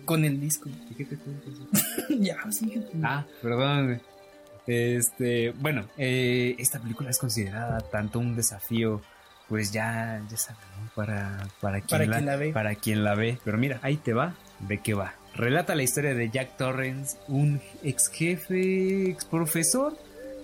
[0.05, 0.69] con el disco?
[0.91, 1.53] ¿y qué te cuentas?
[2.21, 2.81] ya, sí.
[3.03, 3.87] Ah, perdón.
[3.87, 4.01] güey.
[4.67, 9.01] Este, bueno, eh, esta película es considerada tanto un desafío,
[9.49, 10.91] pues ya, ya sabes, ¿no?
[10.95, 12.53] para, para, quien, Para la, quien la ve.
[12.53, 13.39] Para quien la ve.
[13.45, 15.15] Pero mira, ahí te va, ¿de qué va?
[15.35, 19.97] Relata la historia de Jack Torrance, un ex jefe, ex profesor,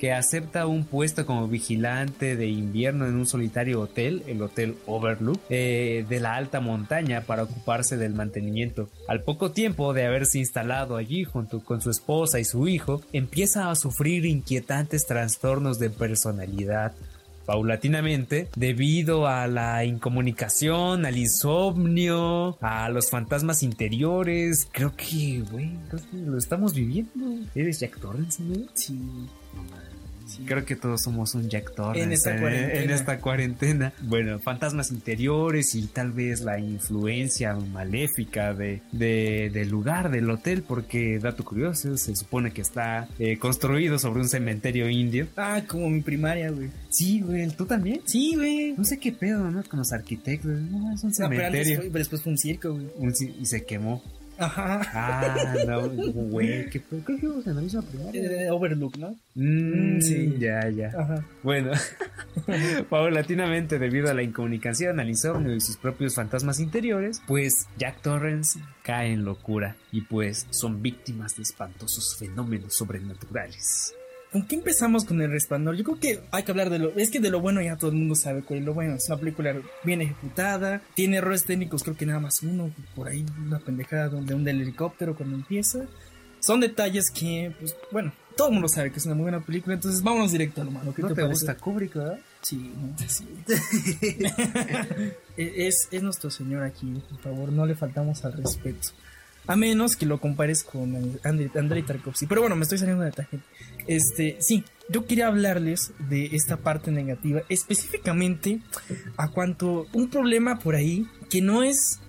[0.02, 5.40] que acepta un puesto como vigilante de invierno en un solitario hotel, el Hotel Overlook,
[5.48, 8.90] eh, de la alta montaña para ocuparse del mantenimiento.
[9.06, 13.70] Al poco tiempo de haberse instalado allí junto con su esposa y su hijo, empieza
[13.70, 16.94] a sufrir inquietantes trastornos de personalidad.
[17.46, 25.78] Paulatinamente, debido a la incomunicación, al insomnio, a los fantasmas interiores, creo que, güey,
[26.12, 27.38] lo estamos viviendo.
[27.54, 28.66] ¿Eres Jack Torrance, güey?
[30.36, 30.44] Sí.
[30.44, 32.82] Creo que todos somos un Jack Torrance En esta cuarentena.
[32.82, 33.92] en esta cuarentena.
[34.02, 40.62] Bueno, fantasmas interiores y tal vez la influencia maléfica de, de- del lugar, del hotel,
[40.62, 45.26] porque, dato curioso, se supone que está eh, construido sobre un cementerio indio.
[45.36, 46.68] Ah, como mi primaria, güey.
[46.90, 48.00] Sí, güey, ¿tú también?
[48.04, 48.74] Sí, güey.
[48.76, 49.62] No sé qué pedo, ¿no?
[49.64, 50.50] Con los arquitectos.
[50.50, 51.78] No, es un No, pero, antes cementerio.
[51.92, 52.86] pero después fue un circo, güey.
[52.96, 54.02] Un y se quemó.
[54.38, 54.80] Ajá.
[54.94, 57.00] Ah, no, güey, ¿qué pedo?
[57.04, 58.22] Creo que íbamos en la misma primaria.
[58.22, 59.16] Eh, Overlook, ¿no?
[59.34, 60.36] Mm, sí.
[60.38, 60.88] Ya, ya.
[60.88, 61.24] Ajá.
[61.42, 61.72] Bueno,
[62.90, 68.60] paulatinamente debido a la incomunicación, al insomnio y sus propios fantasmas interiores, pues Jack Torrance
[68.82, 73.94] cae en locura y pues son víctimas de espantosos fenómenos sobrenaturales.
[74.32, 75.76] ¿Con qué empezamos con el resplandor?
[75.76, 76.88] Yo creo que hay que hablar de lo.
[76.96, 78.94] Es que de lo bueno ya todo el mundo sabe cuál es lo bueno.
[78.94, 80.80] Es una película bien ejecutada.
[80.94, 82.70] Tiene errores técnicos, creo que nada más uno.
[82.96, 85.80] Por ahí una pendejada donde un del helicóptero cuando empieza.
[86.40, 89.74] Son detalles que, pues, bueno, todo el mundo sabe que es una muy buena película.
[89.74, 90.94] Entonces vámonos directo a lo malo.
[90.94, 92.18] ¿Qué ¿No te, te, gusta Kubrick, verdad?
[92.40, 93.28] Sí, no, sí.
[95.36, 98.88] es, es nuestro señor aquí, por favor, no le faltamos al respeto.
[99.46, 102.26] A menos que lo compares con Andrei, Tarkovsky.
[102.26, 103.46] Pero bueno, me estoy saliendo de tangente.
[103.86, 108.60] Este, sí, yo quería hablarles de esta parte negativa, específicamente
[109.16, 112.00] a cuanto un problema por ahí que no es,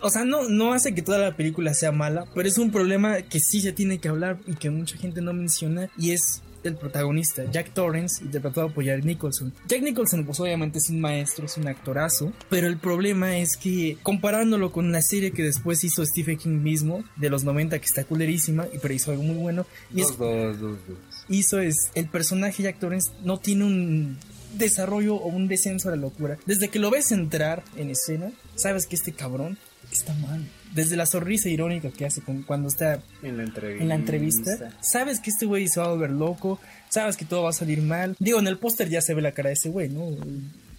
[0.00, 3.20] o sea, no, no hace que toda la película sea mala, pero es un problema
[3.22, 6.76] que sí se tiene que hablar y que mucha gente no menciona y es el
[6.76, 9.52] protagonista, Jack Torrance, interpretado por Jack Nicholson.
[9.66, 13.98] Jack Nicholson, pues obviamente es un maestro, es un actorazo, pero el problema es que
[14.02, 18.04] comparándolo con la serie que después hizo Stephen King mismo, de los 90, que está
[18.04, 20.98] culerísima, y pero hizo algo muy bueno, y es, dos, dos, dos.
[21.28, 24.18] hizo es, el personaje Jack Torrance no tiene un
[24.56, 26.38] desarrollo o un descenso a la locura.
[26.46, 29.58] Desde que lo ves entrar en escena, sabes que este cabrón
[29.90, 30.48] está mal.
[30.74, 33.82] Desde la sonrisa irónica que hace con- cuando está En la entrevista.
[33.82, 37.44] en la entrevista, sabes que este güey se va a volver loco, sabes que todo
[37.44, 38.16] va a salir mal.
[38.18, 40.10] Digo, en el póster ya se ve la cara de ese güey, ¿no?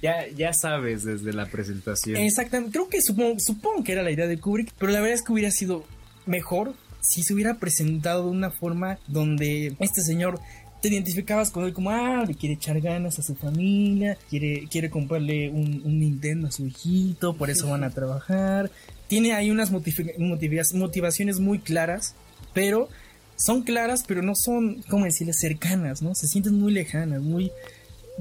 [0.02, 2.17] Ya, ya sabes desde la presentación.
[2.17, 5.21] Exactamente, creo que supongo, supongo que era la idea de Kubrick, pero la verdad es
[5.23, 5.84] que hubiera sido
[6.25, 10.39] mejor si se hubiera presentado de una forma donde este señor
[10.82, 14.89] te identificabas con él como, ah, le quiere echar ganas a su familia, quiere, quiere
[14.89, 18.71] comprarle un, un Nintendo a su hijito, por eso van a trabajar.
[19.09, 22.15] Tiene ahí unas motivaciones muy claras,
[22.53, 22.87] pero
[23.35, 26.15] son claras, pero no son, ¿cómo decirle?, cercanas, ¿no?
[26.15, 27.51] Se sienten muy lejanas, muy...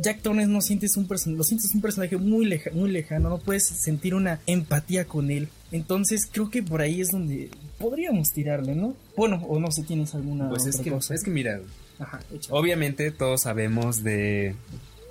[0.01, 3.39] Jack Torrance no sientes un person lo sientes un personaje muy, leja muy lejano, no
[3.39, 5.49] puedes sentir una empatía con él.
[5.73, 8.95] Entonces creo que por ahí es donde podríamos tirarle, ¿no?
[9.17, 11.15] Bueno, o no sé, tienes alguna Pues es otra que, cosa.
[11.15, 11.61] es que mira,
[11.99, 12.21] Ajá,
[12.51, 14.55] obviamente todos sabemos de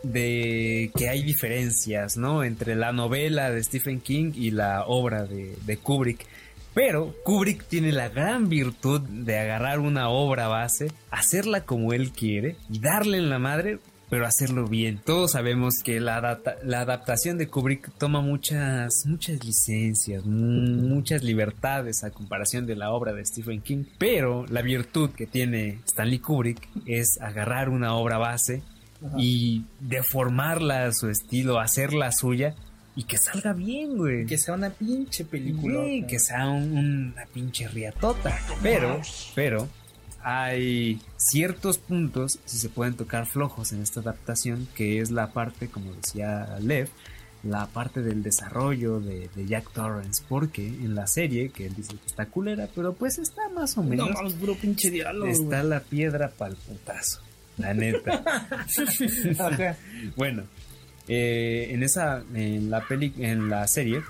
[0.03, 2.43] de que hay diferencias, ¿no?
[2.43, 6.25] Entre la novela de Stephen King y la obra de, de Kubrick.
[6.73, 12.55] Pero Kubrick tiene la gran virtud de agarrar una obra base, hacerla como él quiere
[12.69, 13.79] y darle en la madre
[14.09, 15.01] pero hacerlo bien.
[15.03, 22.65] Todos sabemos que la, adaptación de Kubrick toma muchas, muchas licencias, muchas libertades a comparación
[22.65, 27.69] de la obra de Stephen King, pero la virtud que tiene Stanley Kubrick es agarrar
[27.69, 28.61] una obra base
[29.17, 32.55] y deformarla a su estilo, hacerla suya
[32.95, 34.25] y que salga bien, güey.
[34.25, 35.83] Que sea una pinche película.
[36.07, 38.39] que sea una pinche riatota.
[38.63, 39.01] Pero,
[39.35, 39.67] pero,
[40.23, 45.67] hay ciertos puntos, si se pueden tocar flojos en esta adaptación, que es la parte,
[45.67, 46.89] como decía Lev,
[47.43, 52.07] la parte del desarrollo de, Jack Torrance, porque en la serie, que él dice que
[52.07, 54.09] está culera, pero pues está más o menos.
[54.09, 55.27] No, pinche diálogo.
[55.27, 57.21] Está la piedra pa'l putazo,
[57.57, 58.23] la neta.
[60.15, 60.43] bueno,
[61.07, 64.01] eh, en esa, en la peli, en la serie,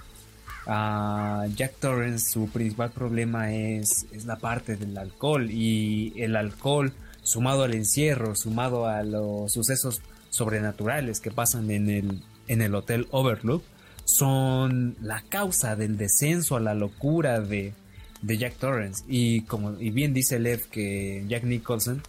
[0.66, 6.92] a Jack Torrance su principal problema es, es la parte del alcohol y el alcohol
[7.24, 13.08] sumado al encierro, sumado a los sucesos sobrenaturales que pasan en el, en el Hotel
[13.12, 13.64] Overlook,
[14.06, 17.74] son la causa del descenso a la locura de,
[18.22, 19.04] de Jack Torrance.
[19.08, 22.02] Y como y bien dice Lev que Jack Nicholson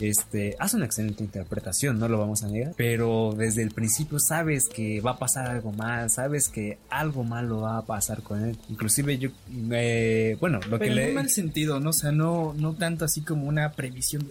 [0.00, 4.68] este, hace una excelente interpretación, no lo vamos a negar, pero desde el principio sabes
[4.68, 8.58] que va a pasar algo mal, sabes que algo malo va a pasar con él.
[8.68, 9.30] Inclusive yo,
[9.72, 11.08] eh, bueno, lo que le...
[11.08, 11.90] en mal sentido, ¿no?
[11.90, 14.28] O sea, no, no tanto así como una previsión,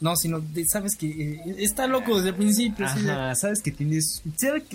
[0.00, 2.86] no, sino sabes que eh, está loco desde el principio.
[2.86, 4.22] Ajá, sabes que tienes,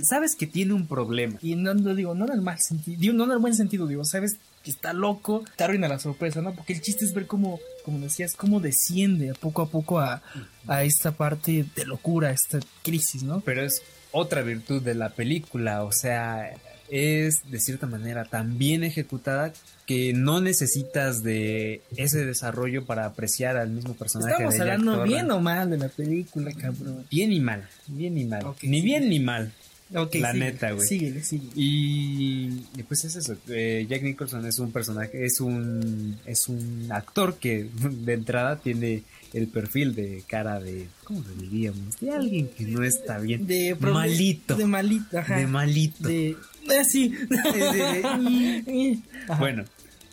[0.04, 1.38] sabes que tiene un problema.
[1.42, 3.88] Y no, no digo, no en el mal sentido, digo, no en el buen sentido,
[3.88, 6.54] digo, sabes que está loco, te arruina la sorpresa, ¿no?
[6.54, 10.22] Porque el chiste es ver cómo, como decías, cómo desciende poco a poco a,
[10.68, 13.42] a esta parte de locura, esta crisis, ¿no?
[13.42, 16.52] Pero es otra virtud de la película, o sea,
[16.90, 19.54] es de cierta manera tan bien ejecutada
[19.86, 24.34] que no necesitas de ese desarrollo para apreciar al mismo personaje.
[24.34, 27.06] Estamos hablando bien o mal de la película, cabrón.
[27.10, 28.46] Bien y mal, bien y mal.
[28.62, 29.52] ni bien ni mal
[29.90, 30.88] la neta, güey.
[30.88, 31.52] Síguele, síguele.
[31.56, 32.50] Y,
[32.88, 33.36] pues es eso.
[33.50, 39.04] Eh, Jack Nicholson es un personaje, es un, es un actor que de entrada tiene
[39.34, 42.00] el perfil de cara de, ¿cómo lo diríamos?
[42.00, 43.46] De alguien que no está bien.
[43.48, 44.56] De malito.
[44.56, 45.38] De malito, ajá.
[45.38, 46.08] De malito.
[46.08, 46.36] De,
[46.80, 47.16] así.
[49.40, 49.66] bueno.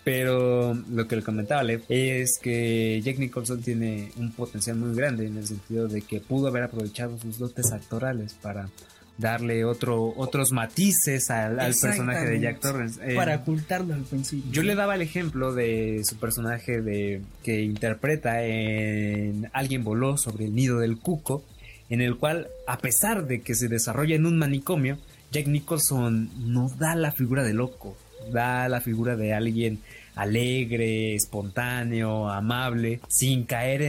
[0.05, 5.27] Pero lo que le comentaba Lev es que Jack Nicholson tiene un potencial muy grande
[5.27, 8.69] en el sentido de que pudo haber aprovechado sus dotes actorales para
[9.19, 13.01] darle otro, otros matices al, personaje de Jack Torrance.
[13.03, 14.51] Eh, para ocultarlo al principio.
[14.53, 20.47] Yo le daba el ejemplo de su personaje de que interpreta en Alguien voló sobre
[20.47, 21.45] el nido del cuco,
[21.89, 24.99] en el cual, a pesar de que se desarrolla en un manicomio,
[25.33, 27.97] Jack Nicholson no da la figura de loco,
[28.33, 29.81] da la figura de alguien
[30.15, 33.83] alegre, espontáneo, amable, sin caer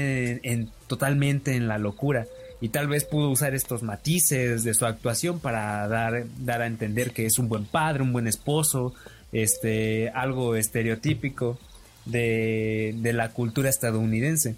[0.43, 2.27] en totalmente en la locura
[2.59, 7.11] y tal vez pudo usar estos matices de su actuación para dar, dar a entender
[7.11, 8.93] que es un buen padre, un buen esposo,
[9.31, 11.59] este, algo estereotípico
[12.05, 14.55] de, de la cultura estadounidense.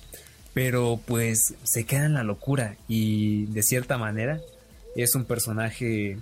[0.53, 4.39] Pero pues se queda en la locura y de cierta manera
[4.95, 6.17] es un personaje,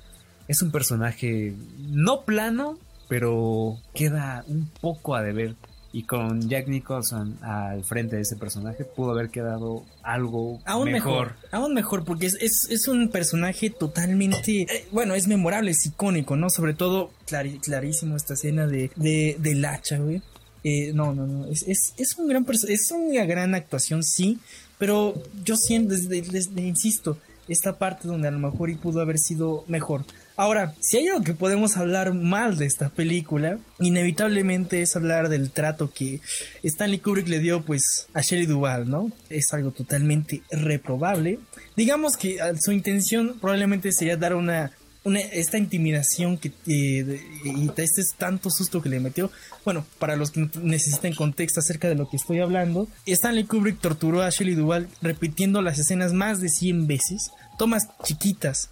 [0.48, 5.56] es un personaje no plano, pero queda un poco a deber
[5.94, 11.36] y con Jack Nicholson al frente de ese personaje pudo haber quedado algo aún mejor.
[11.52, 12.36] Aún mejor, porque es,
[12.70, 16.50] es, un personaje totalmente, eh, bueno, es memorable, es icónico, ¿no?
[16.50, 20.22] Sobre todo, clarísimo esta escena de, de, del hacha, güey.
[20.64, 24.40] Eh, no, no, no, es, es, es un gran es una gran actuación, sí,
[24.78, 29.18] pero yo siento, desde, desde, insisto, esta parte donde a lo mejor y pudo haber
[29.18, 30.04] sido mejor.
[30.38, 35.50] Ahora, si hay algo que podemos hablar mal de esta película, inevitablemente es hablar del
[35.50, 36.22] trato que
[36.62, 39.12] Stanley Kubrick le dio pues a Shelley Duvall, ¿no?
[39.32, 41.40] Es algo totalmente reprobable.
[41.76, 44.72] Digamos que ah, su intención probablemente sería dar una
[45.16, 49.32] esta intimidación que eh, y este es tanto susto que le metió.
[49.64, 54.22] Bueno, para los que necesiten contexto acerca de lo que estoy hablando, Stanley Kubrick torturó
[54.22, 58.70] a Shelley Duvall repitiendo las escenas más de 100 veces, tomas chiquitas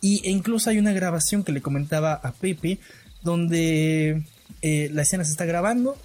[0.00, 2.78] y, e incluso hay una grabación que le comentaba a Pepe,
[3.22, 4.22] donde
[4.62, 5.96] eh, la escena se está grabando.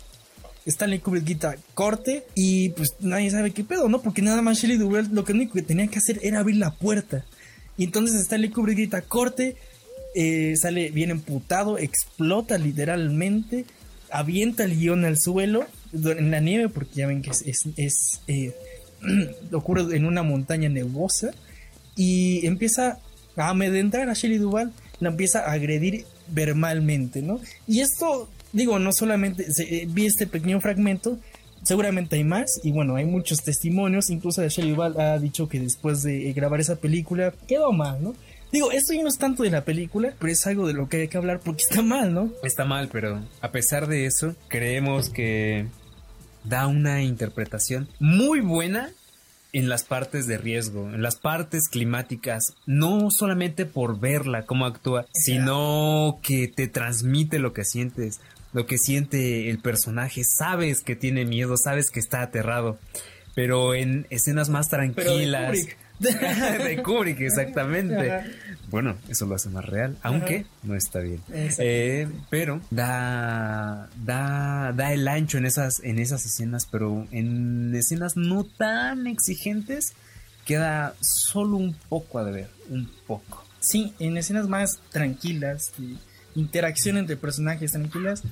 [0.65, 4.01] Stanley Kubrick grita corte y pues nadie sabe qué pedo, ¿no?
[4.01, 7.23] Porque nada más Shelley Duvall lo único que tenía que hacer era abrir la puerta.
[7.77, 9.57] Y entonces Stanley Kubrick grita corte,
[10.15, 13.65] eh, sale bien emputado, explota literalmente,
[14.09, 18.53] avienta el guion al suelo, en la nieve, porque ya ven que es, eh,
[19.51, 21.31] ocurre en una montaña nevosa,
[21.95, 22.99] y empieza
[23.35, 27.39] a amedrentar a Shelley Duval, la empieza a agredir verbalmente, ¿no?
[27.67, 31.19] Y esto digo, no solamente eh, vi este pequeño fragmento,
[31.63, 35.59] seguramente hay más, y bueno, hay muchos testimonios, incluso de Shelley Duvall ha dicho que
[35.59, 38.15] después de eh, grabar esa película quedó mal, ¿no?
[38.53, 41.01] Digo, esto ya no es tanto de la película, pero es algo de lo que
[41.01, 42.31] hay que hablar porque está mal, ¿no?
[42.43, 45.67] Está mal, pero a pesar de eso, creemos que
[46.45, 48.91] da una interpretación muy buena
[49.55, 55.05] en las partes de riesgo, en las partes climáticas, no solamente por verla, cómo actúa,
[55.13, 58.19] sino que te transmite lo que sientes,
[58.51, 62.77] lo que siente el personaje, sabes que tiene miedo, sabes que está aterrado,
[63.33, 65.57] pero en escenas más tranquilas.
[65.99, 68.11] de Kubrick, exactamente.
[68.11, 68.25] Ajá.
[68.69, 71.21] Bueno, eso lo hace más real, aunque no está bien.
[71.31, 78.17] Eh, pero da, da, da el ancho en esas, en esas escenas, pero en escenas
[78.17, 79.93] no tan exigentes
[80.45, 83.45] queda solo un poco a deber, un poco.
[83.59, 85.95] Sí, en escenas más tranquilas, de
[86.35, 88.23] interacción entre personajes tranquilas,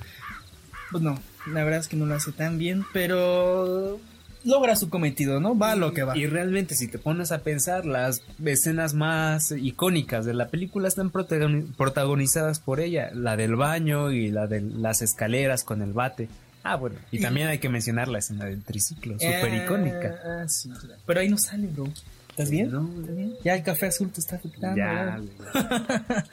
[0.90, 4.00] pues no, la verdad es que no lo hace tan bien, pero
[4.44, 5.56] logra su cometido, ¿no?
[5.58, 6.16] Va a lo que va.
[6.16, 11.10] Y realmente si te pones a pensar, las escenas más icónicas de la película están
[11.10, 16.28] protagoni- protagonizadas por ella, la del baño y la de las escaleras con el bate.
[16.62, 20.14] Ah, bueno, y también hay que mencionar la escena del triciclo, súper Eh, icónica.
[20.24, 21.00] ah, sí, claro.
[21.04, 21.86] Pero ahí no sale, bro.
[22.30, 22.70] ¿Estás bien?
[22.72, 23.34] No, ¿Estás bien?
[23.44, 24.76] Ya el café azul te está afectando.
[24.76, 25.20] Ya.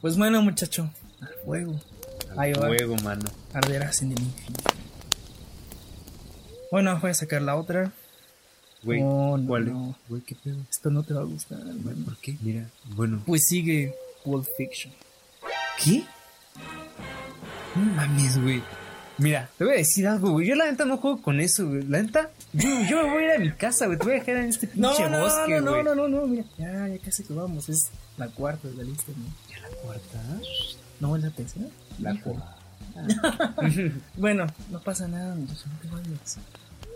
[0.00, 0.90] Pues bueno, muchacho,
[1.20, 1.80] al fuego.
[2.36, 2.66] Ahí va.
[2.66, 3.22] Juego, mano.
[3.52, 4.64] Arderás en el infinito.
[6.72, 7.92] Bueno, voy a sacar la otra.
[8.82, 9.66] Güey, Oh, no, ¿cuál?
[9.72, 9.94] no.
[10.08, 10.56] Güey, ¿qué pedo?
[10.70, 11.58] Esto no te va a gustar.
[12.04, 12.36] ¿Por qué?
[12.40, 12.66] Mira,
[12.96, 13.22] bueno.
[13.26, 13.94] Pues sigue
[14.24, 14.92] Pulp Fiction.
[15.84, 16.02] ¿Qué?
[17.76, 18.62] No mames, güey.
[19.18, 20.48] Mira, te voy a decir algo, güey.
[20.48, 21.82] Yo la neta no juego con eso, güey.
[21.82, 23.98] La neta, yo, yo me voy a ir a mi casa, güey.
[23.98, 25.84] Te voy a dejar en este pinche no, bosque, no, güey.
[25.84, 26.44] no, no, no, no, mira.
[26.58, 27.68] Ya, ya casi que vamos.
[27.68, 29.24] Es la cuarta de la lista, ¿no?
[29.54, 30.18] ¿Ya la cuarta?
[31.00, 31.66] No, es la tercera.
[31.98, 32.56] La cuarta.
[34.16, 36.38] Bueno, no pasa nada, no te vayas.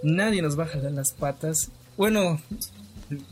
[0.02, 1.70] Nadie nos va a jalar las patas.
[1.96, 2.40] Bueno,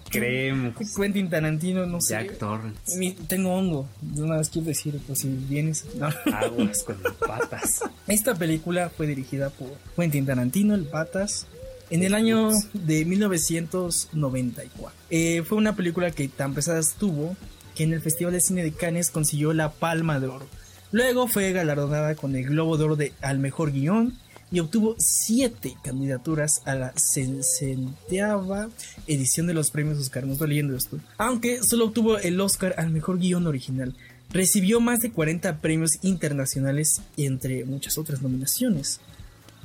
[0.09, 0.75] Creemos.
[0.97, 2.15] Quentin Tarantino, no sé.
[2.15, 2.97] Jack Torrance.
[2.97, 3.89] Mi- Tengo hongo.
[4.01, 5.85] De una vez quiero decir, pues si vienes.
[5.97, 6.07] No.
[6.33, 7.83] Aguas con las patas.
[8.07, 11.47] Esta película fue dirigida por Quentin Tarantino, el Patas,
[11.91, 14.93] en el año de 1994.
[15.11, 17.37] Eh, fue una película que tan pesada estuvo
[17.75, 20.47] que en el Festival de Cine de Cannes consiguió la Palma de Oro.
[20.93, 24.17] Luego fue galardonada con el Globo de Oro de, al Mejor Guión
[24.51, 28.69] y obtuvo siete candidaturas a la sesentava
[29.07, 30.25] edición de los premios Oscar.
[30.27, 30.99] No estoy leyendo esto.
[31.19, 33.95] Aunque solo obtuvo el Oscar al Mejor Guión Original.
[34.31, 39.01] Recibió más de 40 premios internacionales entre muchas otras nominaciones.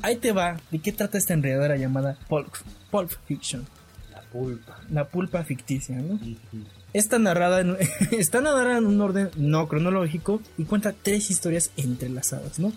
[0.02, 2.54] Ahí te va, ¿de qué trata esta enredadera llamada Pulp,
[2.90, 3.66] Pulp Fiction?
[4.12, 4.80] La pulpa.
[4.90, 6.20] La pulpa ficticia, ¿no?
[6.94, 7.78] Está narrada, en,
[8.12, 12.72] está narrada en un orden no cronológico y cuenta tres historias entrelazadas, ¿no?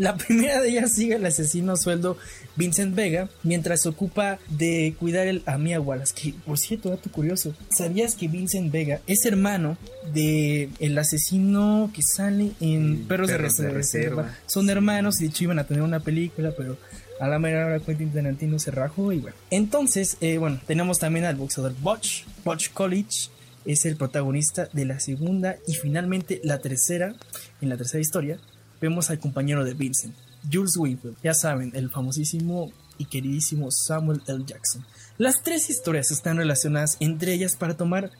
[0.00, 2.16] La primera de ellas sigue al asesino a sueldo
[2.56, 6.14] Vincent Vega mientras se ocupa de cuidar el, a Mia Wallace.
[6.14, 9.76] Que, por cierto, dato curioso, ¿sabías que Vincent Vega es hermano
[10.14, 13.74] de el asesino que sale en Sí, Perros, de Reserva?
[13.74, 14.38] Reserva.
[14.46, 16.78] Son hermanos y de hecho iban a tener una película, pero
[17.20, 19.36] a la mera hora Quentin Tarantino se rajó y bueno.
[19.50, 23.28] Entonces, eh, bueno, tenemos también al boxeador Butch, Butch College.
[23.66, 27.14] Es el protagonista de la segunda y finalmente la tercera,
[27.60, 28.38] en la tercera historia,
[28.80, 30.14] vemos al compañero de Vincent,
[30.50, 31.16] Jules Winfield.
[31.22, 34.44] Ya saben, el famosísimo y queridísimo Samuel L.
[34.46, 34.84] Jackson.
[35.18, 38.10] Las tres historias están relacionadas entre ellas para tomar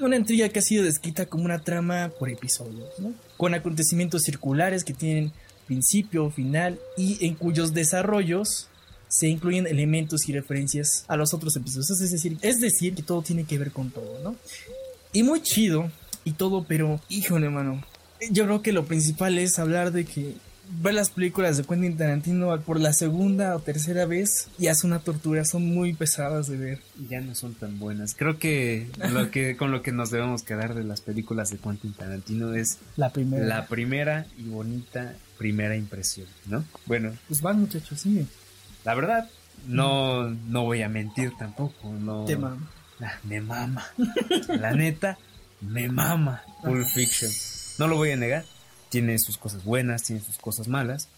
[0.00, 3.14] una intriga que ha sido descrita como una trama por episodios, ¿no?
[3.36, 5.32] con acontecimientos circulares que tienen
[5.66, 8.68] principio, final y en cuyos desarrollos
[9.08, 11.90] se incluyen elementos y referencias a los otros episodios.
[11.90, 14.36] Es decir, es decir, que todo tiene que ver con todo, ¿no?
[15.12, 15.90] Y muy chido
[16.24, 17.82] y todo, pero híjole, mano.
[18.30, 20.34] Yo creo que lo principal es hablar de que
[20.80, 25.00] ver las películas de Quentin Tarantino por la segunda o tercera vez ya es una
[25.00, 26.80] tortura, son muy pesadas de ver.
[27.10, 28.14] Ya no son tan buenas.
[28.14, 31.92] Creo que lo que con lo que nos debemos quedar de las películas de Quentin
[31.92, 33.44] Tarantino es La primera.
[33.44, 36.64] la primera y bonita primera impresión, ¿no?
[36.86, 38.26] Bueno, Pues van muchachos, sí.
[38.84, 39.28] la verdad
[39.66, 42.66] no no voy a mentir tampoco, no Te mamo.
[43.00, 43.84] Ah, me mama.
[44.48, 45.18] La neta,
[45.60, 47.30] me mama Pulp Fiction.
[47.82, 48.44] No lo voy a negar.
[48.90, 51.08] Tiene sus cosas buenas, tiene sus cosas malas.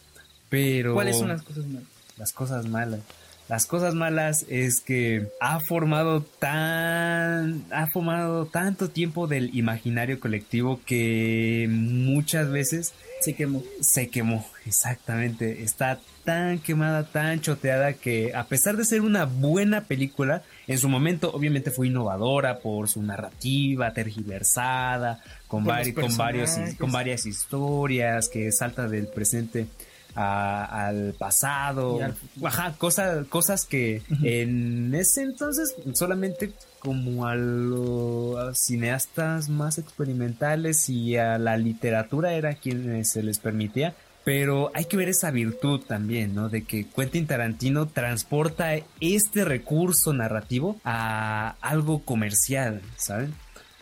[0.49, 0.95] Pero.
[0.95, 1.89] ¿Cuáles son las cosas malas?
[2.17, 3.01] las cosas malas?
[3.49, 7.65] Las cosas malas es que ha formado tan.
[7.71, 13.63] Ha formado tanto tiempo del imaginario colectivo que muchas veces Se quemó.
[13.81, 15.63] se quemó, exactamente.
[15.63, 20.89] Está tan quemada, tan choteada que a pesar de ser una buena película, en su
[20.89, 28.31] momento obviamente fue innovadora por su narrativa tergiversada, con, vari- con, varios, con varias historias
[28.31, 29.67] que salta del presente
[30.15, 38.59] a- al pasado, al ajá, cosas, cosas que en ese entonces solamente como a los
[38.59, 43.95] cineastas más experimentales y a la literatura era quienes se les permitía.
[44.25, 46.49] Pero hay que ver esa virtud también, ¿no?
[46.49, 53.35] De que Quentin Tarantino transporta este recurso narrativo a algo comercial, ¿saben?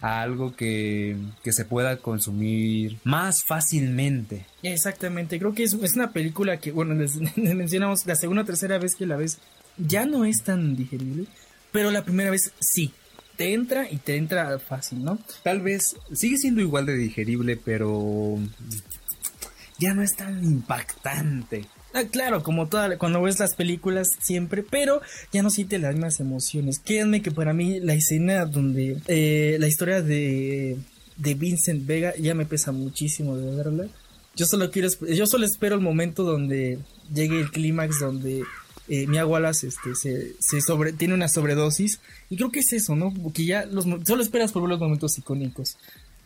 [0.03, 4.45] A algo que, que se pueda consumir más fácilmente.
[4.63, 8.45] Exactamente, creo que es, es una película que, bueno, les, les mencionamos la segunda o
[8.47, 9.39] tercera vez que la ves,
[9.79, 11.27] ya no es tan digerible,
[11.71, 12.93] pero la primera vez sí,
[13.37, 15.19] te entra y te entra fácil, ¿no?
[15.43, 18.39] Tal vez sigue siendo igual de digerible, pero
[19.79, 21.67] ya no es tan impactante.
[21.95, 26.21] Ah, claro, como toda, cuando ves las películas siempre, pero ya no siente las mismas
[26.21, 26.81] emociones.
[26.83, 30.79] Créanme que para mí la escena donde eh, la historia de,
[31.17, 33.87] de Vincent Vega ya me pesa muchísimo de verla.
[34.35, 36.79] Yo solo quiero, yo solo espero el momento donde
[37.13, 38.45] llegue el clímax donde
[38.89, 40.35] eh, Mia Wallace este, se,
[40.97, 42.01] tiene una sobredosis.
[42.31, 43.13] Y creo que es eso, ¿no?
[43.13, 45.77] Porque ya los, solo esperas por ver los momentos icónicos.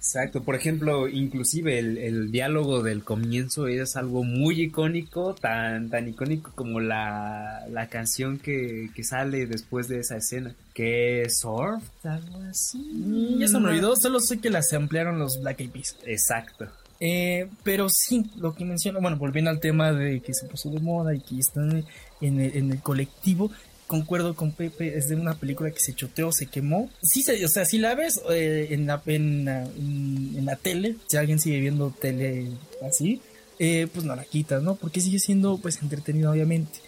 [0.06, 6.08] Exacto, por ejemplo, inclusive el, el diálogo del comienzo es algo muy icónico, tan, tan
[6.08, 11.82] icónico como la, la canción que, que sale después de esa escena, que es Surf,
[12.04, 12.78] algo así.
[12.78, 15.96] Mm, Ya se me olvidó, solo sé que las ampliaron los Black Eyed Peas.
[16.06, 16.68] Exacto.
[17.00, 20.78] Eh, pero sí, lo que menciona, bueno, volviendo al tema de que se puso de
[20.78, 21.84] moda y que están
[22.20, 23.50] en el, en el colectivo,
[23.86, 26.90] concuerdo con Pepe, es de una película que se choteó, se quemó.
[27.02, 30.96] Sí, se, o sea, si la ves eh, en, la, en, la, en- la tele,
[31.06, 32.48] si alguien sigue viendo tele
[32.86, 33.20] así,
[33.58, 34.74] eh, pues no la quitas, ¿no?
[34.76, 36.80] Porque sigue siendo, pues, entretenido, obviamente.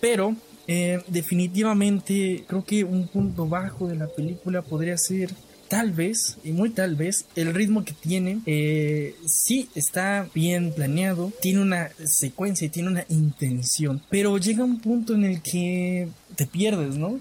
[0.00, 0.34] Pero,
[0.66, 5.30] eh, definitivamente, creo que un punto bajo de la película podría ser
[5.68, 11.32] tal vez, y muy tal vez, el ritmo que tiene, eh, sí está bien planeado,
[11.40, 16.46] tiene una secuencia y tiene una intención, pero llega un punto en el que te
[16.46, 17.18] pierdes, ¿no?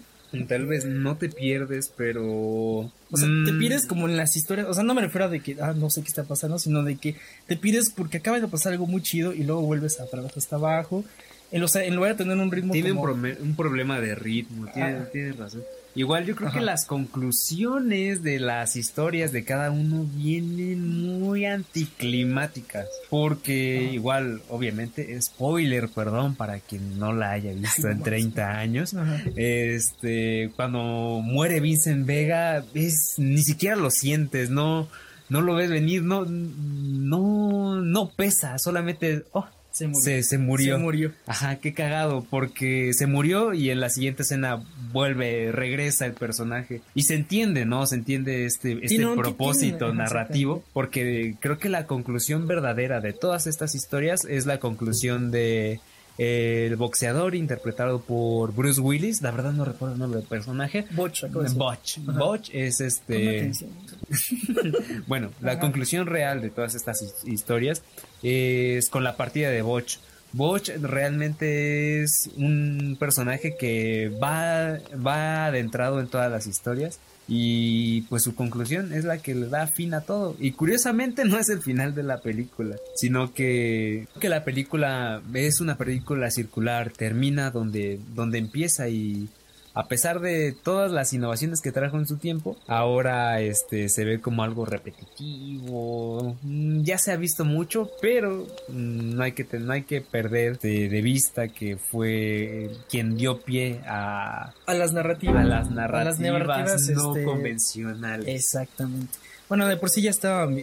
[0.50, 2.22] Tal vez no te pierdes, pero...
[2.30, 5.30] O sea, te Mm, pierdes como en las historias, o sea, no me refiero a
[5.30, 7.16] de que, ah, no sé qué está pasando, sino de que
[7.48, 10.58] te pierdes porque acaba de pasar algo muy chido y luego vuelves a trabajar hasta
[10.58, 11.06] abajo.
[11.54, 14.02] En, o sea, en lugar de tener un ritmo Tiene un, como- prome- un problema
[14.02, 14.90] de ritmo, tiene,
[15.30, 15.34] Ah.
[15.38, 15.64] razón.
[15.96, 16.60] Igual yo creo Ajá.
[16.60, 22.88] que las conclusiones de las historias de cada uno vienen muy anticlimáticas.
[23.10, 28.94] Porque igual, obviamente, spoiler, perdón, para quien no la haya visto en 30 años.
[28.94, 29.24] Ajá.
[29.38, 34.90] Este, cuando muere Vincent Vega, es, ni siquiera lo sientes, no,
[35.30, 40.02] no lo ves venir, no, no, no pesa, solamente, oh, Se murió.
[40.04, 40.76] se, se murió.
[40.78, 41.12] Se murió.
[41.28, 44.64] Ajá, qué cagado, porque se murió y en la siguiente escena
[44.94, 46.82] vuelve, regresa el personaje.
[46.94, 47.86] Y se entiende, ¿no?
[47.86, 53.76] Se entiende este, este propósito narrativo, porque creo que la conclusión verdadera de todas estas
[53.76, 55.82] historias es la conclusión de
[56.18, 60.86] eh, el boxeador interpretado por Bruce Willis, la verdad no recuerdo el nombre del personaje.
[60.92, 61.26] Botch.
[61.54, 61.98] Botch.
[62.00, 63.40] Botch es este...
[63.40, 63.72] atención.
[65.08, 67.84] Bueno, la conclusión real de todas estas his- historias
[68.26, 69.98] es con la partida de Botch.
[70.34, 78.24] Botch realmente es un personaje que va, va adentrado en todas las historias y pues
[78.24, 80.36] su conclusión es la que le da fin a todo.
[80.40, 85.62] Y curiosamente no es el final de la película, sino que, que la película es
[85.62, 89.30] una película circular, termina donde, donde empieza y
[89.76, 94.22] a pesar de todas las innovaciones que trajo en su tiempo, ahora este se ve
[94.22, 96.38] como algo repetitivo.
[96.42, 100.60] Mm, Ya se ha visto mucho, pero mm, no hay que no hay que perder
[100.60, 105.36] de, de vista que fue quien dio pie a, A las narrativas.
[105.36, 108.28] a las narrativas, narrativas, no este, convencionales.
[108.28, 109.14] Exactamente.
[109.48, 110.56] Bueno, de por sí ya estaban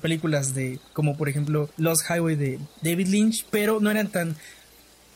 [0.00, 4.34] películas de, como por ejemplo Los Highway de David Lynch, pero no eran tan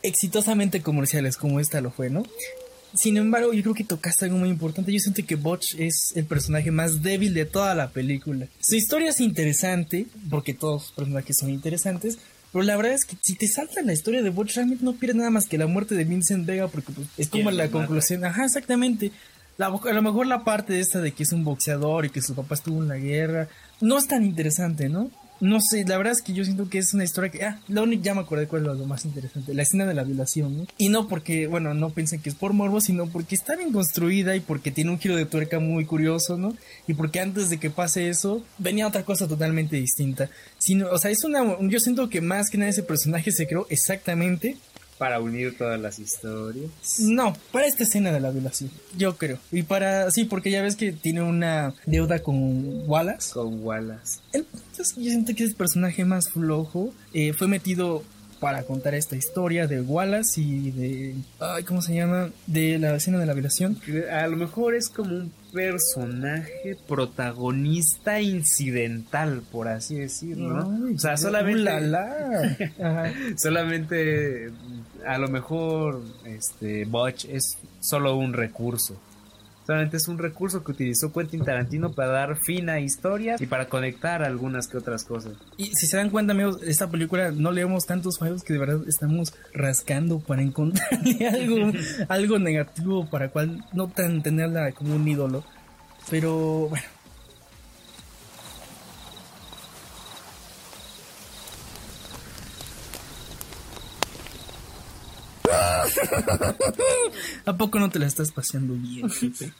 [0.03, 2.23] exitosamente comerciales como esta lo fue, ¿no?
[2.97, 4.91] Sin embargo, yo creo que tocaste algo muy importante.
[4.91, 8.47] Yo siento que Butch es el personaje más débil de toda la película.
[8.59, 12.17] Su historia es interesante, porque todos los personajes son interesantes,
[12.51, 15.17] pero la verdad es que si te salta la historia de Butch, realmente no pierdes
[15.17, 18.25] nada más que la muerte de Vincent Vega, porque pues, es como ¿Quién la conclusión.
[18.25, 19.11] Ajá, exactamente.
[19.57, 22.21] La- a lo mejor la parte de esta de que es un boxeador y que
[22.21, 23.47] su papá estuvo en la guerra
[23.81, 25.11] no es tan interesante, ¿no?
[25.39, 27.43] No sé, la verdad es que yo siento que es una historia que...
[27.43, 29.53] Ah, lo único, ya me acordé cuál es lo más interesante.
[29.53, 30.65] La escena de la violación, ¿no?
[30.77, 34.35] Y no porque, bueno, no piensen que es por morbo, sino porque está bien construida
[34.35, 36.55] y porque tiene un giro de tuerca muy curioso, ¿no?
[36.87, 40.29] Y porque antes de que pase eso, venía otra cosa totalmente distinta.
[40.57, 41.57] Sino, o sea, es una...
[41.61, 44.57] Yo siento que más que nada ese personaje se creó exactamente
[44.97, 46.71] Para unir todas las historias.
[46.99, 49.37] no, para esta escena de la violación, yo creo.
[49.51, 53.31] Y para, sí, porque ya ves que tiene una deuda con Wallace.
[53.31, 54.19] Con Wallace.
[54.77, 56.93] Yo siento que es el personaje más flojo.
[57.13, 58.03] Eh, fue metido
[58.39, 61.15] para contar esta historia de Wallace y de...
[61.39, 62.29] Ay, ¿Cómo se llama?
[62.45, 63.79] De la escena de la violación.
[64.11, 71.61] A lo mejor es como un personaje protagonista incidental, por así decirlo, o sea, solamente...
[71.61, 72.57] ulala.
[72.79, 73.13] Ajá.
[73.37, 74.51] solamente
[75.05, 78.99] a lo mejor este Butch es solo un recurso.
[79.67, 83.67] Solamente es un recurso que utilizó Quentin Tarantino para dar fin a historias y para
[83.67, 85.33] conectar algunas que otras cosas.
[85.57, 88.79] Y si se dan cuenta, amigos, esta película no leemos tantos fallos que de verdad
[88.87, 91.73] estamos rascando para encontrarle algo,
[92.07, 95.43] algo negativo para cual no tan tenerla como un ídolo.
[96.09, 96.96] Pero bueno.
[107.45, 109.53] ¿A poco no te la estás paseando bien, Pepe?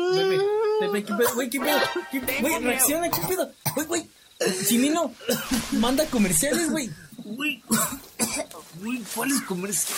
[0.00, 0.38] Pepe,
[0.80, 1.34] Pepe, ¿qué pedo?
[1.34, 1.78] Güey, ¿qué pedo?
[2.10, 2.40] ¿Qué pedo?
[2.40, 3.52] Güey, reacciona, ¿qué pedo?
[3.74, 4.10] Güey, güey.
[4.66, 5.12] Chimino,
[5.72, 6.90] manda comerciales, güey.
[7.24, 7.62] Güey,
[8.80, 9.96] güey, ¿cuáles comerciales?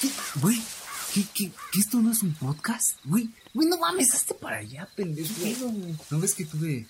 [0.00, 0.10] ¿Qué?
[0.40, 0.60] Güey,
[1.14, 2.98] ¿qué, qué, qué esto no es un podcast?
[3.04, 5.32] Güey, güey, no mames, hazte para allá, pendejo.
[6.10, 6.86] ¿No ves que tuve,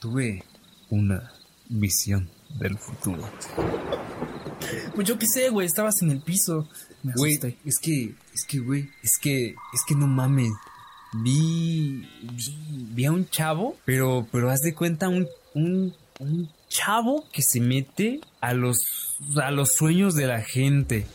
[0.00, 0.42] tuve
[0.88, 1.32] una
[1.68, 3.22] visión del futuro?
[4.94, 6.68] Pues yo qué sé, güey, estabas en el piso.
[7.02, 7.58] Me Güey, asusté.
[7.64, 10.50] es que, es que, güey, es que, es que no mames.
[11.22, 17.24] Vi, vi, vi a un chavo, pero, pero haz de cuenta un, un, un chavo
[17.32, 18.78] que se mete a los,
[19.42, 21.06] a los sueños de la gente.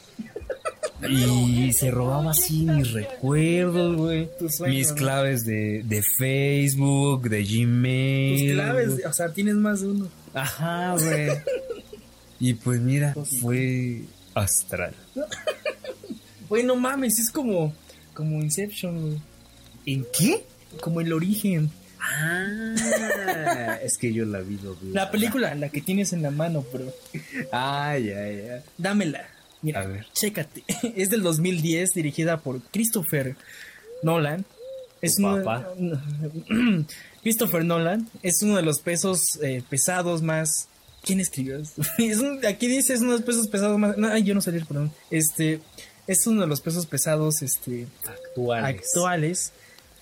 [1.10, 4.30] Y se robaba así mis recuerdos, güey.
[4.68, 8.48] Mis claves de, de Facebook, de Gmail.
[8.48, 10.10] Tus claves, o sea, tienes más de uno.
[10.34, 11.32] Ajá, güey.
[12.40, 14.02] Y pues mira, fue
[14.34, 14.94] astral.
[16.48, 17.74] Güey, no mames, es como,
[18.14, 19.20] como Inception, güey.
[19.88, 20.46] ¿En qué?
[20.80, 21.72] Como el origen.
[22.00, 25.06] Ah, es que yo la vi doblada.
[25.06, 26.94] La película, la que tienes en la mano, bro.
[27.52, 28.64] Ah, ya, ya.
[28.78, 29.26] Dámela.
[29.66, 30.06] Mira, A ver.
[30.14, 30.64] chécate.
[30.96, 33.36] Es del 2010, dirigida por Christopher
[34.04, 34.46] Nolan.
[35.02, 35.42] Es uno-.
[37.24, 40.68] Christopher Nolan es uno de los pesos eh, pesados más.
[41.04, 41.82] ¿Quién escribió esto?
[41.98, 43.98] Es un- aquí dice es uno de los pesos pesados más.
[43.98, 44.92] No, ay, yo no sabía, perdón.
[45.12, 45.60] Este
[46.08, 48.80] es uno de los pesos pesados, este, Actuales.
[48.80, 49.52] actuales.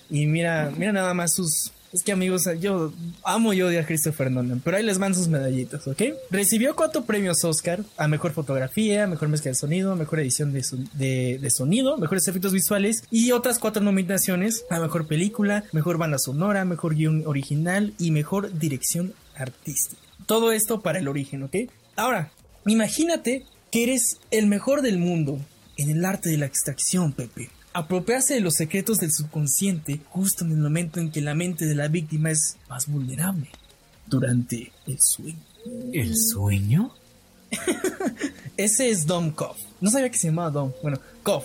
[0.09, 1.71] Y mira, mira nada más sus.
[1.93, 2.91] Es que amigos, yo
[3.23, 6.01] amo y odio a Christopher Nolan, pero ahí les van sus medallitas, ¿ok?
[6.31, 11.37] Recibió cuatro premios Oscar a mejor fotografía, mejor mezcla de sonido, mejor edición de, de-
[11.39, 16.65] de sonido, mejores efectos visuales y otras cuatro nominaciones a mejor película, mejor banda sonora,
[16.65, 20.01] mejor guion original y mejor dirección artística.
[20.25, 21.55] Todo esto para el origen, ¿ok?
[21.95, 22.31] Ahora,
[22.65, 25.39] imagínate que eres el mejor del mundo
[25.77, 27.49] en el arte de la extracción, Pepe.
[27.73, 31.75] Apropiarse de los secretos del subconsciente justo en el momento en que la mente de
[31.75, 33.47] la víctima es más vulnerable.
[34.05, 35.39] Durante el sueño.
[35.91, 36.91] ¿El sueño?
[38.57, 39.55] Ese es Dom Cobb.
[39.81, 40.71] No sabía que se llamaba Dom.
[40.81, 41.43] Bueno, Cobb.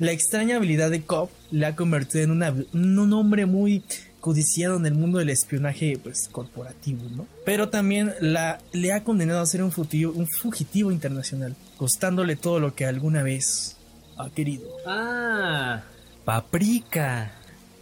[0.00, 3.82] La extraña habilidad de Cobb le ha convertido en una- un hombre muy
[4.20, 7.26] codiciado en el mundo del espionaje pues, corporativo, ¿no?
[7.44, 12.58] Pero también la, le ha condenado a ser un fugitivo, un fugitivo internacional, costándole todo
[12.60, 13.76] lo que alguna vez
[14.18, 14.68] ha querido.
[14.86, 15.82] Ah,
[16.24, 17.32] paprika.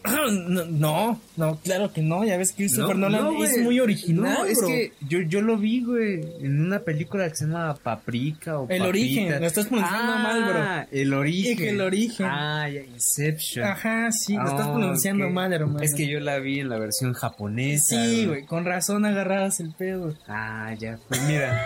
[0.46, 2.24] no, no, no, claro que no.
[2.24, 3.58] Ya ves que Christopher Nolan es güey.
[3.64, 4.34] muy original.
[4.34, 4.68] No, es bro.
[4.68, 8.68] que yo, yo lo vi, güey, en una película que se llama Paprika o El
[8.68, 8.86] Papita.
[8.86, 10.44] origen, lo estás pronunciando Ah, mal,
[10.88, 10.98] bro.
[11.00, 11.56] El origen.
[11.56, 12.26] Dije el origen.
[12.30, 13.64] Ah, ya, Inception.
[13.66, 15.80] Ajá, sí, lo estás Ah, pronunciando mal, hermano.
[15.80, 18.04] Es que yo la vi en la versión japonesa.
[18.06, 20.14] Sí, güey, con razón agarrabas el pedo.
[20.28, 21.00] Ah, ya.
[21.08, 21.60] Pues mira,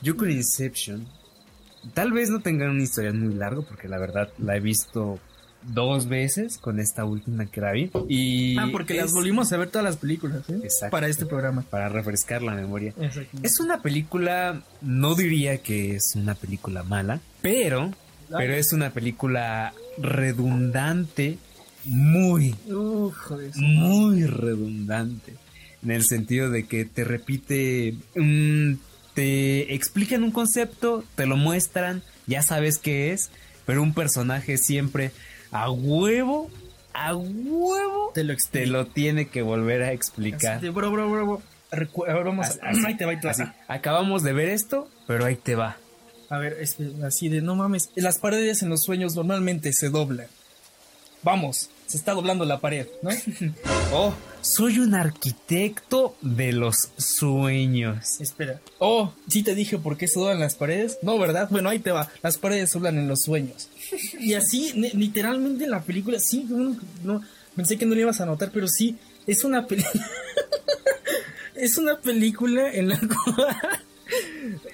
[0.00, 1.06] yo con Inception,
[1.94, 5.18] tal vez no tengan una historia muy larga, porque la verdad la he visto
[5.64, 7.90] dos veces con esta última que la vi.
[8.08, 10.58] Y Ah, porque las volvimos a ver todas las películas, ¿eh?
[10.64, 10.90] Exacto.
[10.90, 11.62] Para este programa.
[11.62, 12.92] Para refrescar la memoria.
[13.00, 13.38] Exacto.
[13.42, 17.92] Es una película, no diría que es una película mala, pero,
[18.28, 21.38] pero es una película redundante,
[21.84, 23.50] muy, Uf, joder.
[23.56, 25.34] muy redundante.
[25.84, 28.74] En el sentido de que te repite, mm,
[29.14, 33.30] te explican un concepto, te lo muestran, ya sabes qué es,
[33.66, 35.12] pero un personaje siempre
[35.50, 36.50] a huevo,
[36.94, 40.58] a huevo, Te lo te lo tiene que volver a explicar.
[40.58, 41.42] Así bro, bro, bro,
[42.24, 42.58] vamos.
[42.62, 43.30] Así, ahí te va, ahí te va.
[43.30, 43.42] así.
[43.68, 45.76] Acabamos de ver esto, pero ahí te va.
[46.28, 47.90] A ver, este, así de, no mames.
[47.94, 50.26] Las paredes en los sueños normalmente se doblan.
[51.22, 53.10] Vamos, se está doblando la pared, ¿no?
[53.92, 58.18] Oh, soy un arquitecto de los sueños.
[58.18, 58.62] Espera.
[58.78, 60.96] Oh, sí te dije por qué se doblan las paredes.
[61.02, 61.48] No, ¿verdad?
[61.50, 62.08] Bueno, ahí te va.
[62.22, 63.68] Las paredes se doblan en los sueños.
[64.18, 66.74] Y así, literalmente en la película, sí, no,
[67.04, 67.20] no,
[67.54, 70.06] pensé que no lo ibas a notar, pero sí, es una película.
[71.54, 72.98] es una película en la
[73.36, 73.84] cual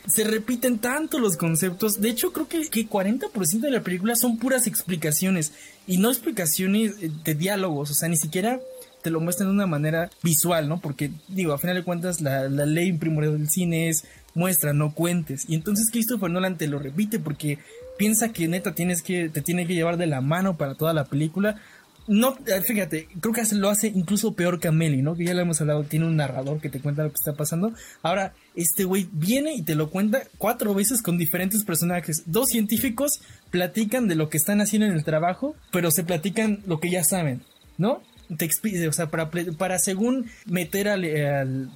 [0.06, 2.00] se repiten tanto los conceptos.
[2.00, 5.52] De hecho, creo que, que 40% de la película son puras explicaciones
[5.86, 8.60] y no explicaciones eh, de diálogos, o sea, ni siquiera
[9.02, 10.80] te lo muestran de una manera visual, ¿no?
[10.80, 14.04] Porque, digo, a final de cuentas, la, la ley primordial del cine es
[14.34, 15.44] muestra, no cuentes.
[15.48, 17.58] Y entonces Christopher Nolan te lo repite porque
[17.98, 21.04] piensa que neta tienes que, te tiene que llevar de la mano para toda la
[21.04, 21.60] película.
[22.08, 25.14] No, eh, fíjate, creo que lo hace incluso peor que Amelie, ¿no?
[25.14, 27.74] Que ya lo hemos hablado, tiene un narrador que te cuenta lo que está pasando.
[28.02, 32.22] Ahora, este güey viene y te lo cuenta cuatro veces con diferentes personajes.
[32.24, 36.80] Dos científicos platican de lo que están haciendo en el trabajo, pero se platican lo
[36.80, 37.42] que ya saben,
[37.76, 38.02] ¿no?
[38.38, 38.48] Te
[38.88, 41.70] o sea, para, para según meter al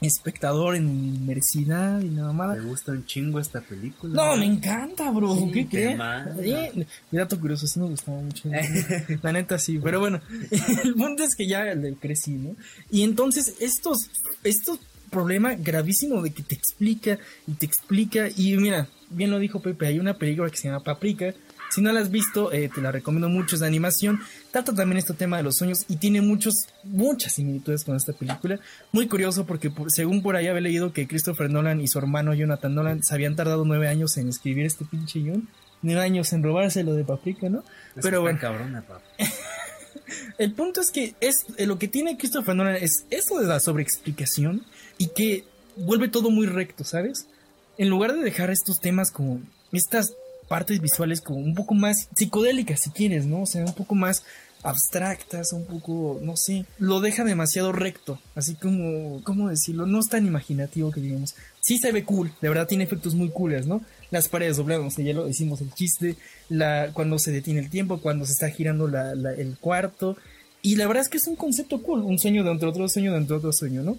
[0.00, 2.58] espectador en inmersidad y nada más.
[2.58, 4.14] Me gusta un chingo esta película.
[4.14, 5.34] No, me encanta, bro.
[5.34, 6.36] Sí, ¿Qué manda.
[6.42, 8.48] Eh, mi dato curioso, sí me gustaba mucho.
[9.22, 10.20] La neta sí, pero bueno,
[10.84, 12.56] el punto es que ya le crecí, ¿no?
[12.90, 14.10] Y entonces estos,
[14.44, 14.78] estos
[15.10, 19.86] problema gravísimo de que te explica y te explica y mira, bien lo dijo Pepe,
[19.86, 21.32] hay una película que se llama Paprika.
[21.70, 24.20] Si no la has visto, eh, te la recomiendo mucho, es de animación.
[24.50, 26.54] Trata también este tema de los sueños y tiene muchos,
[26.84, 28.58] muchas similitudes con esta película.
[28.92, 32.32] Muy curioso porque por- según por ahí había leído que Christopher Nolan y su hermano
[32.34, 35.48] Jonathan Nolan se habían tardado nueve años en escribir este pinche guion.
[35.82, 37.58] Nueve años en robarse lo de Paprika, ¿no?
[37.94, 38.38] Es Pero bueno.
[38.40, 39.02] cabrona, papá.
[40.38, 43.60] El punto es que es eh, lo que tiene Christopher Nolan es eso de la
[43.60, 44.62] sobreexplicación
[44.98, 45.44] y que
[45.76, 47.26] vuelve todo muy recto, ¿sabes?
[47.78, 49.40] En lugar de dejar estos temas como
[49.72, 50.14] estas
[50.48, 53.42] partes visuales como un poco más psicodélicas si quieres, ¿no?
[53.42, 54.22] O sea, un poco más
[54.62, 59.86] abstractas, un poco, no sé, lo deja demasiado recto, así como, ¿cómo decirlo?
[59.86, 61.34] No es tan imaginativo que digamos.
[61.60, 63.80] Sí se ve cool, de verdad tiene efectos muy cooles, ¿no?
[64.10, 66.16] Las paredes dobladas, ya lo decimos el chiste,
[66.48, 70.16] la, cuando se detiene el tiempo, cuando se está girando la- la- el cuarto,
[70.62, 73.12] y la verdad es que es un concepto cool, un sueño dentro de otro sueño
[73.12, 73.98] dentro de otro sueño, ¿no?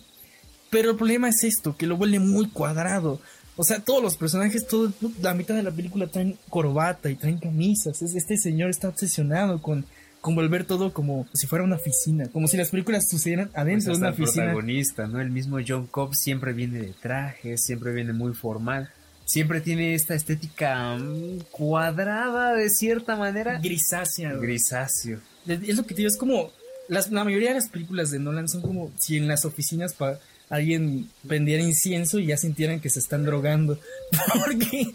[0.70, 3.22] Pero el problema es esto, que lo vuelve muy cuadrado.
[3.58, 7.40] O sea, todos los personajes, todo, la mitad de la película traen corbata y traen
[7.40, 8.02] camisas.
[8.02, 9.86] Es- Este señor está obsesionado con,
[10.22, 13.94] con volver todo como si fuera una oficina, como si las películas sucedieran Pues adentro
[13.94, 14.44] de una el oficina.
[14.46, 15.20] protagonista, ¿no?
[15.22, 18.90] El mismo John Cobb siempre viene de traje, siempre viene muy formal.
[19.26, 23.60] Siempre tiene esta estética mm, cuadrada de cierta manera.
[23.60, 24.34] Grisácea.
[24.34, 25.20] Grisáceo.
[25.46, 26.52] Es lo que te digo, es como.
[26.90, 30.18] Las, la mayoría de las películas de Nolan son como si en las oficinas pa-
[30.50, 33.80] alguien prendiera incienso y ya sintieran que se están drogando.
[34.46, 34.88] Porque,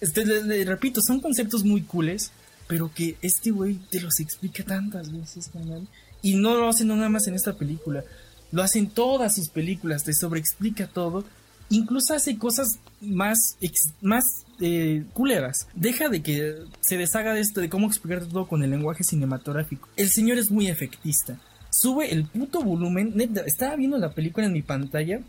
[0.00, 0.24] este,
[0.64, 2.30] repito, son conceptos muy cooles,
[2.66, 5.86] pero que este güey te los explica tantas veces, carnal.
[6.20, 8.04] Y no lo hacen nada más en esta película,
[8.50, 11.24] lo hacen en todas sus películas, te sobreexplica todo.
[11.70, 14.24] Incluso hace cosas más, ex- más
[14.58, 15.68] eh, culeras.
[15.74, 19.86] Deja de que se deshaga de esto, de cómo explicarte todo con el lenguaje cinematográfico.
[19.96, 21.38] El señor es muy efectista.
[21.80, 23.14] Sube el puto volumen.
[23.46, 25.20] Estaba viendo la película en mi pantalla.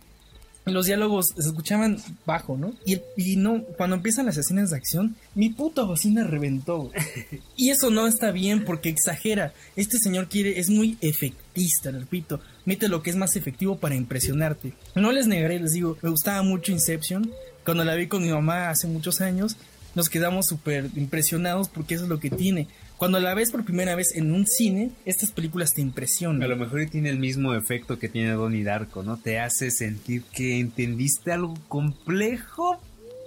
[0.65, 2.73] Los diálogos se escuchaban bajo, ¿no?
[2.85, 6.91] Y, y no, cuando empiezan las escenas de acción, mi puta bocina reventó.
[7.55, 9.53] Y eso no está bien porque exagera.
[9.75, 12.39] Este señor quiere, es muy efectista, repito.
[12.65, 14.73] Mete lo que es más efectivo para impresionarte.
[14.95, 17.31] No les negaré, les digo, me gustaba mucho Inception.
[17.63, 19.55] Cuando la vi con mi mamá hace muchos años,
[19.93, 22.67] nos quedamos súper impresionados porque eso es lo que tiene.
[22.99, 26.49] Cuando la ves por primera vez en un cine, estas películas te A impresionan.
[26.49, 29.15] lo mejor tiene el mismo efecto que tiene Donnie Darko, ¿no?
[29.17, 32.77] Te hace sentir que entendiste algo complejo,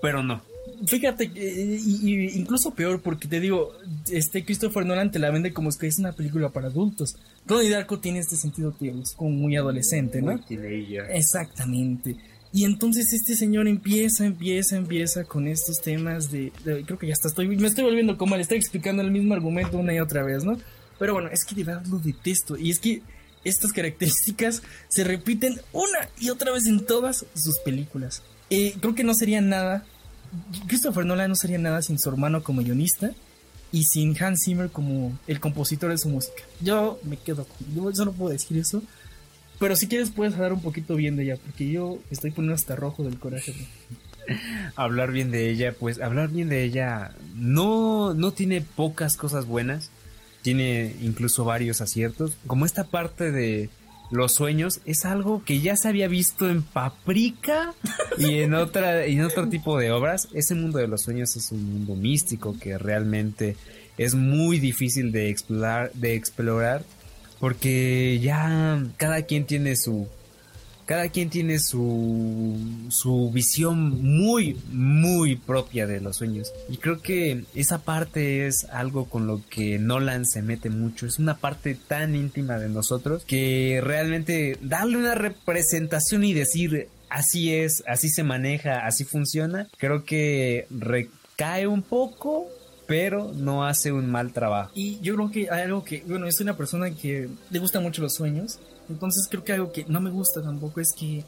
[0.03, 0.43] pero no.
[0.87, 3.73] Fíjate, que, y, incluso peor, porque te digo,
[4.11, 7.17] este Christopher Nolan te la vende como que es una película para adultos.
[7.47, 10.33] Donnie Darko tiene este sentido que es como muy adolescente, ¿no?
[10.33, 11.07] Muy teenager.
[11.11, 12.17] Exactamente.
[12.53, 17.29] Y entonces este señor empieza, empieza, empieza con estos temas de, creo que ya está,
[17.29, 20.45] estoy, me estoy volviendo como le estoy explicando el mismo argumento una y otra vez,
[20.45, 20.59] ¿no?
[20.99, 22.59] Pero bueno, es que de verdad lo detesto.
[22.59, 23.03] Y es que
[23.43, 28.23] estas características se repiten una y otra vez en todas sus películas.
[28.51, 29.87] Eh, creo que no sería nada,
[30.67, 33.13] Christopher Nolan no sería nada sin su hermano como guionista
[33.73, 36.43] y sin Hans Zimmer como el compositor de su música.
[36.61, 38.83] Yo me quedo yo solo puedo decir eso.
[39.59, 42.77] Pero si quieres puedes hablar un poquito bien de ella, porque yo estoy poniendo hasta
[42.77, 43.55] rojo del coraje.
[44.77, 49.91] hablar bien de ella, pues hablar bien de ella no, no tiene pocas cosas buenas,
[50.43, 53.71] tiene incluso varios aciertos, como esta parte de
[54.11, 57.73] los sueños es algo que ya se había visto en Paprika
[58.19, 60.29] y en otra y en otro tipo de obras.
[60.35, 63.57] Ese mundo de los sueños es un mundo místico que realmente
[63.97, 66.85] es muy difícil de explorar
[67.43, 70.07] porque ya cada quien tiene su
[70.87, 72.57] cada quien tiene su,
[72.89, 76.53] su visión muy, muy propia de los sueños.
[76.69, 81.05] Y creo que esa parte es algo con lo que Nolan se mete mucho.
[81.05, 87.53] Es una parte tan íntima de nosotros que realmente darle una representación y decir, así
[87.55, 89.67] es, así se maneja, así funciona.
[89.79, 92.47] Creo que recae un poco,
[92.93, 94.71] pero no hace un mal trabajo.
[94.75, 98.03] Y yo creo que hay algo que, bueno, es una persona que le gustan mucho
[98.03, 98.59] los sueños,
[98.91, 101.25] entonces creo que algo que no me gusta tampoco es que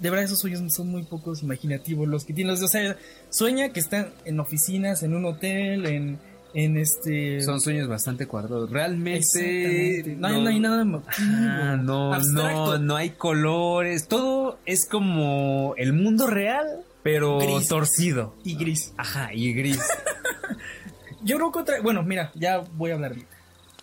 [0.00, 2.96] de verdad esos sueños son muy pocos imaginativos los que tienen, o sea,
[3.28, 6.18] sueña que están en oficinas, en un hotel, en
[6.54, 8.70] en este son sueños bastante cuadrados.
[8.70, 10.82] Realmente no, no, hay nada
[11.18, 14.08] ah, no no no hay colores.
[14.08, 17.38] Todo es como el mundo real pero
[17.68, 18.34] torcido.
[18.44, 18.94] Y gris.
[18.96, 19.80] Ajá y gris
[21.22, 23.14] yo creo que otra bueno mira ya voy a hablar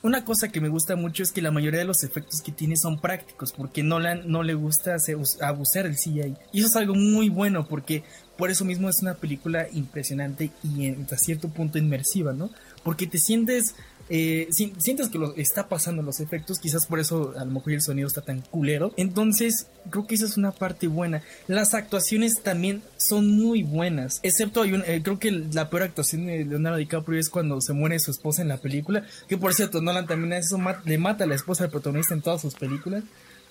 [0.01, 2.77] una cosa que me gusta mucho es que la mayoría de los efectos que tiene
[2.77, 4.95] son prácticos, porque Nolan no le gusta
[5.41, 6.37] abusar del CGI.
[6.53, 8.03] Y eso es algo muy bueno, porque
[8.37, 12.49] por eso mismo es una película impresionante y hasta cierto punto inmersiva, ¿no?
[12.81, 13.75] Porque te sientes,
[14.10, 17.82] eh, sientes que lo está pasando los efectos, quizás por eso a lo mejor el
[17.82, 18.91] sonido está tan culero.
[18.97, 21.22] Entonces, creo que esa es una parte buena.
[21.47, 26.26] Las actuaciones también son muy buenas, excepto hay un, eh, creo que la peor actuación
[26.26, 29.82] de Leonardo DiCaprio es cuando se muere su esposa en la película, que por cierto,
[29.82, 33.03] Nolan también eso le mata a la esposa del protagonista en todas sus películas.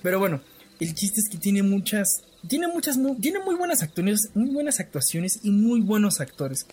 [0.02, 0.40] Pero bueno,
[0.80, 5.40] el chiste es que tiene muchas tiene muchas tiene muy buenas actuaciones, muy buenas actuaciones
[5.42, 6.66] y muy buenos actores.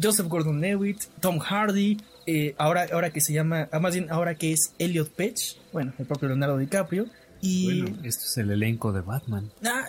[0.00, 4.52] Joseph Gordon-Levitt, Tom Hardy, eh, ahora ahora que se llama, ah, más bien ahora que
[4.52, 7.06] es Elliot Page, bueno, el propio Leonardo DiCaprio
[7.40, 9.50] y bueno, esto es el elenco de Batman.
[9.64, 9.88] Ah,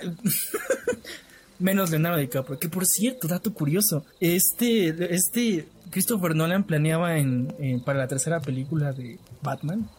[1.60, 8.00] menos Leonardo DiCaprio, que por cierto, dato curioso, este este Christopher Nolan planeaba en, para
[8.00, 9.90] la tercera película de Batman,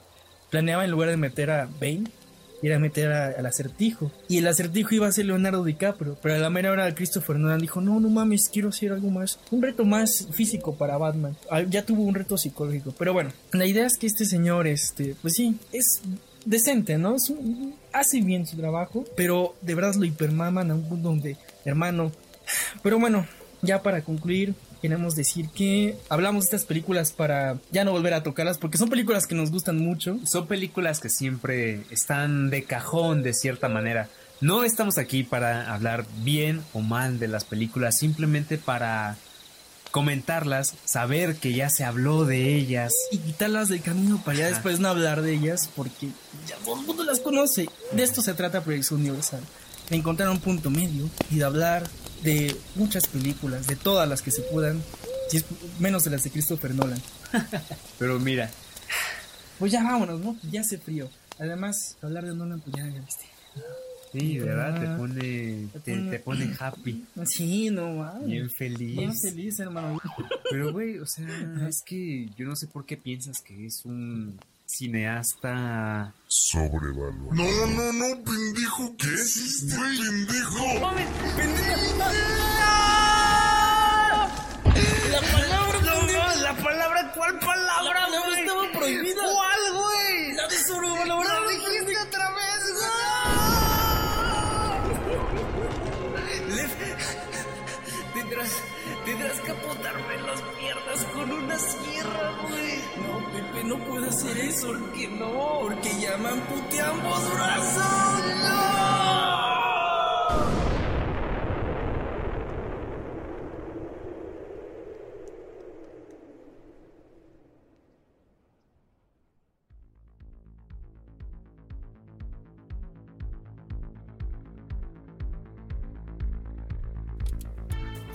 [0.50, 2.10] planeaba en lugar de meter a Bane
[2.62, 4.10] era meter al acertijo.
[4.28, 6.16] Y el acertijo iba a ser Leonardo DiCaprio.
[6.22, 9.38] Pero a la mera hora Christopher Nolan dijo, no, no mames, quiero hacer algo más.
[9.50, 11.36] Un reto más físico para Batman.
[11.50, 12.94] Ah, ya tuvo un reto psicológico.
[12.98, 16.02] Pero bueno, la idea es que este señor, este, pues sí, es
[16.44, 17.16] decente, ¿no?
[17.92, 19.04] hace bien su trabajo.
[19.16, 22.12] Pero de verdad lo hipermaman a un punto donde, hermano.
[22.82, 23.26] Pero bueno,
[23.62, 28.24] ya para concluir, queremos decir que hablamos de estas películas para ya no volver a
[28.24, 30.18] tocarlas porque son películas que nos gustan mucho.
[30.26, 34.08] Son películas que siempre están de cajón de cierta manera.
[34.40, 39.16] No estamos aquí para hablar bien o mal de las películas, simplemente para
[39.92, 42.92] comentarlas, saber que ya se habló de ellas.
[43.12, 46.08] Y quitarlas del camino para ya después no hablar de ellas porque
[46.48, 47.68] ya todo el mundo las conoce.
[47.92, 49.42] De esto se trata Proyección Universal.
[49.90, 51.84] De encontrar un punto medio y de hablar
[52.22, 54.82] de muchas películas, de todas las que se puedan,
[55.78, 57.00] menos de las de Christopher Nolan.
[57.98, 58.50] Pero mira,
[59.58, 60.36] pues ya vámonos, ¿no?
[60.50, 61.08] Ya hace frío.
[61.38, 63.24] Además, hablar de Nolan, pues ya, ya viste.
[64.12, 64.78] Sí, ¿verdad?
[64.78, 65.68] Te pone,
[66.10, 67.04] te, pone happy.
[67.24, 68.26] Sí, no mames.
[68.26, 68.96] Bien feliz.
[68.96, 69.98] Bien feliz, hermano.
[70.50, 71.26] Pero, güey, o sea,
[71.66, 74.38] es que yo no sé por qué piensas que es un
[74.74, 77.34] cineasta sobrevalorado.
[77.34, 79.06] No, no, no, pendejo, ¿qué?
[79.76, 80.64] Güey, pendejo.
[81.36, 83.01] pendejo.
[101.14, 102.78] Con una sierra, güey.
[103.06, 104.68] No, Pepe, no puedo hacer eso.
[104.68, 105.60] ¿Por qué no?
[105.62, 108.24] Porque ya me amputé ambos brazos.
[108.44, 109.01] ¡No!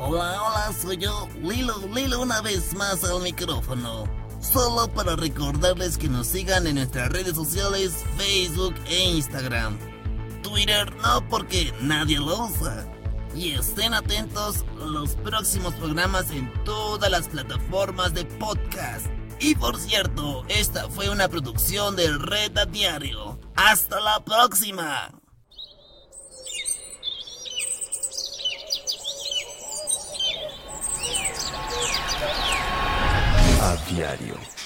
[0.10, 4.06] Hola, hola, soy yo, Lilo, Lilo una vez más al micrófono.
[4.40, 9.78] Solo para recordarles que nos sigan en nuestras redes sociales, Facebook e Instagram.
[10.44, 12.88] Twitter no porque nadie lo usa.
[13.36, 19.08] Y estén atentos a los próximos programas en todas las plataformas de podcast.
[19.42, 23.38] Y por cierto, esta fue una producción de Red a Diario.
[23.58, 25.10] ¡Hasta la próxima!
[32.20, 34.57] A diario.